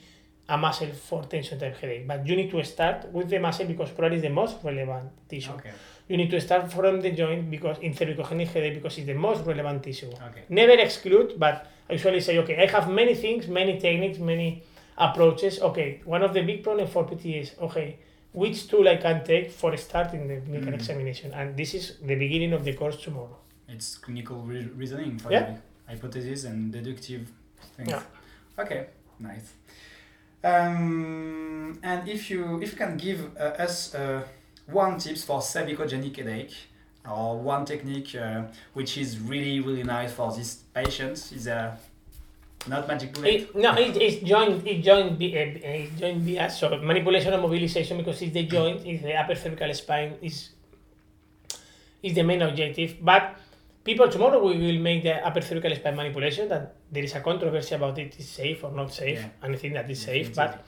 a 0.48 0.56
muscle 0.58 0.88
for 0.92 1.22
tension 1.24 1.58
type 1.58 1.76
headache, 1.78 2.06
but 2.06 2.26
you 2.26 2.36
need 2.36 2.50
to 2.50 2.62
start 2.64 3.10
with 3.12 3.28
the 3.30 3.38
muscle 3.38 3.66
because 3.66 3.90
probably 3.90 4.16
is 4.16 4.22
the 4.22 4.30
most 4.30 4.56
relevant 4.62 5.10
tissue. 5.28 5.52
Okay. 5.52 5.70
You 6.08 6.16
need 6.18 6.30
to 6.30 6.40
start 6.40 6.70
from 6.70 7.00
the 7.00 7.12
joint 7.12 7.50
because 7.50 7.78
in 7.78 7.94
cervicogenic 7.94 8.48
headache 8.48 8.74
because 8.74 8.98
it's 8.98 9.06
the 9.06 9.14
most 9.14 9.44
relevant 9.46 9.82
tissue. 9.82 10.08
Okay. 10.28 10.42
Never 10.50 10.72
exclude, 10.72 11.38
but 11.38 11.66
I 11.88 11.94
usually 11.94 12.20
say, 12.20 12.38
okay, 12.38 12.62
I 12.62 12.66
have 12.70 12.90
many 12.90 13.14
things, 13.14 13.48
many 13.48 13.78
techniques, 13.80 14.18
many 14.18 14.62
approaches. 14.98 15.60
Okay, 15.60 16.00
one 16.04 16.22
of 16.22 16.34
the 16.34 16.42
big 16.42 16.62
problems 16.62 16.90
for 16.90 17.04
PT 17.04 17.26
is, 17.26 17.52
okay, 17.60 17.98
which 18.32 18.68
tool 18.68 18.86
I 18.88 18.96
can 18.96 19.24
take 19.24 19.50
for 19.50 19.74
starting 19.76 20.28
the 20.28 20.40
clinical 20.40 20.72
Mm. 20.72 20.74
examination? 20.74 21.32
And 21.32 21.56
this 21.56 21.72
is 21.74 21.96
the 22.02 22.16
beginning 22.16 22.52
of 22.52 22.64
the 22.64 22.74
course 22.74 23.00
tomorrow. 23.02 23.36
It's 23.68 23.96
clinical 23.96 24.42
re- 24.42 24.68
reasoning 24.76 25.18
for 25.18 25.32
Yeah. 25.32 25.52
the 25.52 25.58
hypothesis 25.88 26.44
and 26.44 26.72
deductive 26.72 27.28
things. 27.76 27.90
Yeah. 27.90 28.02
Okay, 28.58 28.86
nice. 29.18 29.52
Um, 30.42 31.78
and 31.82 32.08
if 32.08 32.30
you 32.30 32.60
if 32.62 32.72
you 32.72 32.78
can 32.78 32.96
give 32.96 33.30
uh, 33.36 33.62
us 33.64 33.94
uh, 33.94 34.22
one 34.66 34.98
tips 34.98 35.24
for 35.24 35.40
cervicogenic 35.40 36.16
headache 36.16 36.54
or 37.08 37.38
one 37.38 37.64
technique 37.64 38.14
uh, 38.14 38.42
which 38.74 38.98
is 38.98 39.18
really 39.18 39.60
really 39.60 39.82
nice 39.82 40.12
for 40.12 40.32
this 40.32 40.56
patient 40.74 41.32
is 41.34 41.46
a 41.46 41.78
not 42.66 42.88
magic 42.88 43.12
bullet. 43.12 43.28
It, 43.28 43.54
no, 43.54 43.74
it, 43.74 43.96
it's 43.96 44.26
joint, 44.26 44.66
it 44.66 44.80
joint, 44.82 45.18
bi- 45.18 45.36
uh, 45.36 45.68
uh, 45.68 45.98
joint 45.98 46.24
bias, 46.24 46.58
so 46.58 46.76
manipulation 46.78 47.32
and 47.32 47.42
mobilization 47.42 47.98
because 47.98 48.22
it's 48.22 48.32
the 48.32 48.44
joint, 48.44 48.80
It's 48.86 49.02
the 49.02 49.14
upper 49.14 49.34
cervical 49.34 49.72
spine 49.74 50.14
is 50.22 50.50
is 52.02 52.14
the 52.14 52.22
main 52.22 52.42
objective. 52.42 52.96
But 53.02 53.36
people 53.84 54.08
tomorrow 54.08 54.42
we 54.46 54.56
will 54.58 54.80
make 54.80 55.02
the 55.02 55.14
upper 55.26 55.40
cervical 55.40 55.74
spine 55.74 55.96
manipulation. 55.96 56.48
That 56.48 56.74
there 56.90 57.04
is 57.04 57.14
a 57.14 57.20
controversy 57.20 57.74
about 57.74 57.98
it 57.98 58.18
is 58.18 58.28
safe 58.28 58.64
or 58.64 58.72
not 58.72 58.92
safe, 58.92 59.18
Yeah. 59.20 59.28
and 59.42 59.54
I 59.54 59.58
think 59.58 59.74
that 59.74 59.90
is 59.90 60.00
safe. 60.02 60.34
But 60.34 60.64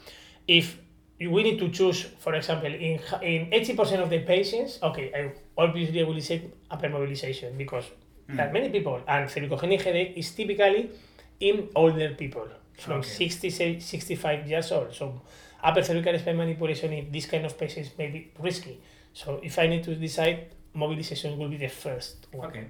if 0.47 0.79
we 1.19 1.43
need 1.43 1.59
to 1.59 1.69
choose, 1.71 2.03
for 2.19 2.35
example, 2.35 2.73
in 2.73 3.01
in 3.23 3.49
eighty 3.53 3.75
percent 3.75 4.03
of 4.03 4.11
the 4.11 4.21
patients, 4.21 4.79
okay, 4.83 5.11
I 5.15 5.33
obviously 5.57 6.01
I 6.01 6.05
will 6.05 6.21
say 6.21 6.43
upper 6.71 6.89
mobilization 6.89 7.57
because 7.57 7.85
Mm. 8.29 8.37
there 8.37 8.49
are 8.49 8.53
many 8.53 8.69
people, 8.71 9.01
and 9.07 9.29
cervicogenic 9.31 9.83
headache 9.83 10.13
is 10.17 10.29
typically 10.35 10.91
in 11.39 11.69
older 11.77 12.09
people 12.23 12.49
from 12.77 12.99
Okay. 12.99 13.09
60, 13.09 13.51
say, 13.51 13.79
65 13.79 14.49
years 14.51 14.73
old. 14.73 14.93
So 14.93 15.23
upper 15.63 15.81
cervical 15.83 16.19
spine 16.19 16.37
manipulation 16.37 16.93
in 16.93 17.13
this 17.13 17.27
kind 17.27 17.47
of 17.47 17.57
patients 17.57 17.91
may 17.97 18.09
be 18.11 18.33
risky. 18.41 18.81
So 19.13 19.39
if 19.45 19.59
I 19.61 19.69
need 19.69 19.85
to 19.85 19.95
decide, 19.95 20.39
mobilization 20.75 21.39
will 21.39 21.49
be 21.49 21.57
the 21.57 21.69
first 21.69 22.27
one. 22.33 22.49
Okay. 22.49 22.65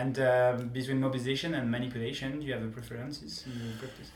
And 0.00 0.18
um, 0.18 0.68
between 0.68 0.98
mobilization 1.00 1.54
and 1.54 1.70
manipulation, 1.70 2.40
do 2.40 2.46
you 2.46 2.54
have 2.54 2.64
a 2.64 2.68
preferences 2.68 3.44
in 3.46 3.52
your 3.66 3.76
practice? 3.78 4.10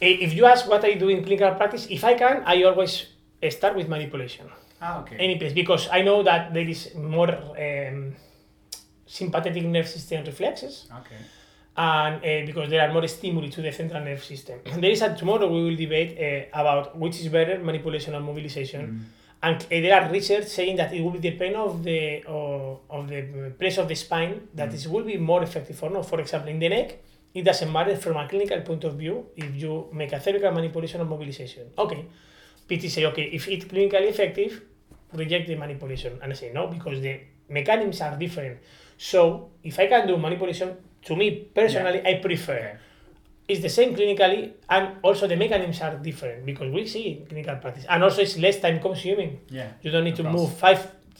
If 0.00 0.34
you 0.34 0.44
ask 0.46 0.68
what 0.68 0.84
I 0.84 0.94
do 0.94 1.08
in 1.08 1.22
clinical 1.22 1.54
practice, 1.54 1.86
if 1.88 2.02
I 2.02 2.14
can, 2.14 2.42
I 2.44 2.64
always 2.64 3.06
start 3.50 3.76
with 3.76 3.88
manipulation. 3.88 4.46
Ah, 4.82 5.00
okay. 5.00 5.16
Any 5.16 5.38
place 5.38 5.52
because 5.52 5.88
I 5.92 6.02
know 6.02 6.22
that 6.24 6.52
there 6.52 6.68
is 6.68 6.94
more 6.94 7.30
um, 7.30 8.16
sympathetic 9.06 9.64
nerve 9.64 9.88
system 9.88 10.24
reflexes. 10.24 10.88
okay. 11.00 11.20
and 11.76 12.16
uh, 12.16 12.46
because 12.46 12.70
there 12.70 12.82
are 12.88 12.92
more 12.92 13.06
stimuli 13.06 13.48
to 13.48 13.62
the 13.62 13.70
central 13.70 14.02
nerve 14.02 14.24
system. 14.24 14.58
And 14.66 14.82
there 14.82 14.90
is 14.90 15.02
a 15.02 15.14
tomorrow 15.14 15.46
we 15.46 15.62
will 15.64 15.76
debate 15.76 16.10
uh, 16.18 16.60
about 16.62 16.98
which 16.98 17.20
is 17.20 17.28
better, 17.28 17.58
manipulation 17.58 18.14
or 18.14 18.20
mobilization. 18.20 18.82
Mm. 18.86 19.00
And 19.42 19.56
uh, 19.62 19.66
there 19.68 19.94
are 20.00 20.10
research 20.10 20.46
saying 20.46 20.76
that 20.76 20.92
it 20.94 21.02
will 21.02 21.20
depend 21.20 21.56
of 21.56 21.82
the 21.84 22.22
of, 22.24 22.80
of 22.90 23.08
the 23.08 23.52
place 23.58 23.78
of 23.78 23.86
the 23.88 23.94
spine 23.94 24.48
that 24.54 24.70
Mm. 24.70 24.74
it 24.74 24.86
will 24.90 25.04
be 25.04 25.16
more 25.18 25.42
effective 25.42 25.82
or 25.82 25.90
not. 25.90 26.06
For 26.08 26.20
example, 26.20 26.50
in 26.50 26.58
the 26.58 26.68
neck, 26.68 26.98
it 27.34 27.42
doesn't 27.44 27.70
matter 27.70 27.96
from 27.96 28.16
a 28.16 28.26
clinical 28.28 28.60
point 28.62 28.84
of 28.84 28.94
view 28.94 29.26
if 29.36 29.54
you 29.54 29.88
make 29.92 30.12
a 30.12 30.20
cervical 30.20 30.50
manipulation 30.52 31.00
or 31.02 31.04
mobilization. 31.04 31.64
Okay, 31.78 32.06
PT 32.68 32.90
say 32.90 33.04
okay 33.06 33.24
if 33.24 33.46
it's 33.48 33.66
clinically 33.66 34.08
effective, 34.08 34.62
reject 35.12 35.46
the 35.48 35.54
manipulation, 35.54 36.18
and 36.22 36.32
I 36.32 36.34
say 36.34 36.50
no 36.52 36.66
because 36.68 37.00
the 37.00 37.20
mechanisms 37.48 38.00
are 38.00 38.16
different. 38.16 38.58
So 38.96 39.50
if 39.62 39.78
I 39.78 39.86
can 39.86 40.06
do 40.08 40.16
manipulation, 40.16 40.76
to 41.04 41.14
me 41.14 41.30
personally, 41.54 42.00
I 42.04 42.14
prefer 42.14 42.54
Okay. 42.56 42.78
It's 43.48 43.60
the 43.62 43.68
same 43.68 43.94
clinically 43.94 44.52
and 44.68 44.96
also 45.02 45.26
the 45.28 45.36
mechanisms 45.36 45.80
are 45.80 45.96
different 45.96 46.44
because 46.44 46.72
we 46.72 46.86
see 46.86 47.04
in 47.18 47.26
clinical 47.26 47.56
practice 47.56 47.84
and 47.88 48.02
also 48.02 48.20
it's 48.22 48.36
less 48.38 48.60
time 48.60 48.80
consuming 48.80 49.40
Yeah. 49.50 49.68
you 49.82 49.90
don't 49.90 50.04
need 50.04 50.16
to 50.16 50.24
move 50.24 50.52
five 50.54 50.78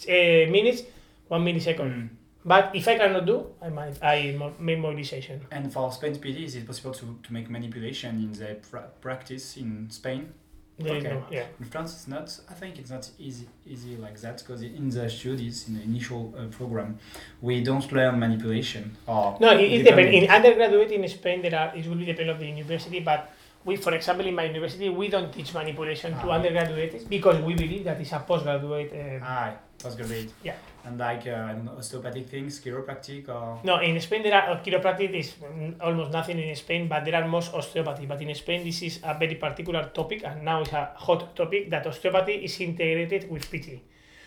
uh, 0.08 0.50
minutes 0.50 0.82
one 1.28 1.44
millisecond 1.44 1.90
Mm. 1.92 2.08
but 2.44 2.70
if 2.74 2.86
i 2.88 2.96
cannot 2.98 3.24
do 3.26 3.46
i 3.62 3.68
might 3.68 3.94
i 4.02 4.36
make 4.58 4.78
mobilization 4.78 5.40
And 5.50 5.72
for 5.72 5.90
Spain 5.92 6.14
PD, 6.16 6.44
is 6.44 6.54
it 6.56 6.66
possible 6.66 6.92
to, 6.94 7.18
to 7.22 7.32
make 7.32 7.48
manipulation 7.50 8.12
in 8.24 8.32
the 8.32 8.56
pra- 8.70 8.90
practice 9.00 9.56
in 9.56 9.88
Spain? 9.90 10.32
There 10.78 10.96
is 10.96 11.04
Okay. 11.04 11.14
no 11.14 11.24
yeah 11.30 11.46
In 11.58 11.66
France, 11.66 11.94
it's 11.94 12.06
not. 12.08 12.38
I 12.50 12.54
think 12.54 12.78
it's 12.78 12.90
not 12.90 13.08
easy 13.18 13.46
easy 13.66 13.96
like 13.96 14.20
that 14.20 14.38
because 14.38 14.62
in 14.62 14.90
the 14.90 15.08
studies, 15.08 15.68
in 15.68 15.74
the 15.76 15.82
initial 15.82 16.34
uh, 16.38 16.46
program, 16.58 16.98
we 17.40 17.62
don't 17.62 17.90
learn 17.92 18.18
manipulation. 18.18 18.96
Or 19.06 19.36
no 19.40 19.50
it, 19.52 19.72
it 19.72 19.82
depends 19.84 20.12
in 20.14 20.30
undergraduate 20.30 20.90
in 20.92 21.08
spain 21.08 21.40
there 21.42 21.54
are 21.58 21.74
it 21.76 21.86
will 21.86 21.96
be 21.96 22.04
depend 22.04 22.30
of 22.30 22.38
the 22.38 22.46
university 22.46 23.00
but 23.00 23.30
we 23.66 23.76
for 23.76 23.92
example 23.94 24.24
in 24.26 24.34
my 24.34 24.44
university 24.44 24.88
we 24.88 25.08
don't 25.08 25.30
teach 25.36 25.52
manipulation 25.52 26.12
to 26.22 26.26
Ah. 26.30 26.36
undergraduates 26.38 27.04
because 27.04 27.38
we 27.48 27.52
believe 27.54 27.84
that 27.84 28.00
it's 28.00 28.12
a 28.12 28.20
postgraduate 28.20 28.92
uh, 28.94 29.18
Ah, 29.22 29.50
postgraduate. 29.82 30.30
Yeah. 30.42 30.54
And 30.86 30.96
like 30.98 31.26
uh, 31.26 31.50
I 31.50 31.52
don't 31.54 31.64
know, 31.66 31.76
osteopathic 31.82 32.26
things, 32.28 32.60
chiropractic, 32.62 33.28
or 33.28 33.58
No, 33.64 33.74
in 33.82 34.00
Spain 34.00 34.22
there 34.22 34.34
are 34.38 34.46
uh, 34.54 34.62
chiropractic 34.62 35.10
is 35.22 35.34
mm, 35.42 35.74
almost 35.82 36.12
nothing 36.12 36.38
in 36.38 36.54
Spain, 36.54 36.86
but 36.86 37.04
there 37.04 37.16
are 37.20 37.26
most 37.26 37.52
osteopathy. 37.52 38.06
But 38.06 38.22
in 38.22 38.32
Spain, 38.36 38.62
this 38.64 38.82
is 38.82 39.00
a 39.02 39.18
very 39.18 39.34
particular 39.34 39.82
topic, 39.92 40.22
and 40.24 40.44
now 40.44 40.62
it's 40.62 40.72
a 40.72 40.84
hot 40.94 41.34
topic 41.34 41.70
that 41.70 41.86
osteopathy 41.90 42.34
is 42.46 42.54
integrated 42.60 43.28
with 43.28 43.50
PT. 43.50 43.82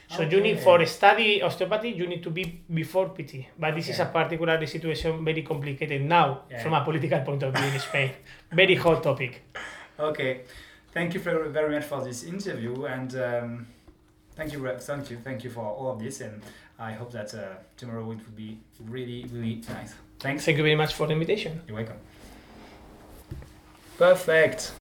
So 0.09 0.23
you 0.23 0.41
need 0.41 0.59
for 0.59 0.83
study 0.85 1.41
osteopathy, 1.43 1.89
you 1.89 2.07
need 2.07 2.23
to 2.23 2.31
be 2.31 2.61
before 2.73 3.09
PT. 3.09 3.45
But 3.59 3.75
this 3.75 3.89
is 3.89 3.99
a 3.99 4.05
particular 4.05 4.65
situation, 4.65 5.23
very 5.23 5.43
complicated 5.43 6.01
now 6.01 6.41
Yeah. 6.49 6.63
from 6.63 6.73
a 6.73 6.83
political 6.83 7.19
point 7.19 7.43
of 7.43 7.53
view 7.53 7.67
in 7.67 7.79
Spain. 7.79 8.11
Very 8.51 8.75
hot 8.75 9.03
topic. 9.03 9.41
Okay, 9.99 10.41
thank 10.91 11.13
you 11.13 11.19
very, 11.19 11.49
very 11.49 11.75
much 11.75 11.83
for 11.85 12.01
this 12.03 12.23
interview, 12.23 12.85
and 12.85 13.15
um, 13.15 13.67
thank 14.35 14.51
you, 14.53 14.59
thank 14.79 15.11
you, 15.11 15.17
thank 15.17 15.43
you 15.43 15.51
for 15.51 15.63
all 15.65 15.91
of 15.91 15.99
this, 15.99 16.21
and 16.21 16.41
I 16.79 16.93
hope 16.93 17.11
that 17.11 17.33
uh, 17.35 17.39
tomorrow 17.77 18.09
it 18.11 18.17
will 18.17 18.35
be 18.35 18.57
really, 18.79 19.25
really 19.31 19.61
nice. 19.69 19.93
Thanks. 20.19 20.43
Thank 20.45 20.57
you 20.57 20.63
very 20.63 20.75
much 20.75 20.93
for 20.93 21.05
the 21.05 21.13
invitation. 21.13 21.61
You're 21.67 21.77
welcome. 21.77 21.97
Perfect. 23.97 24.78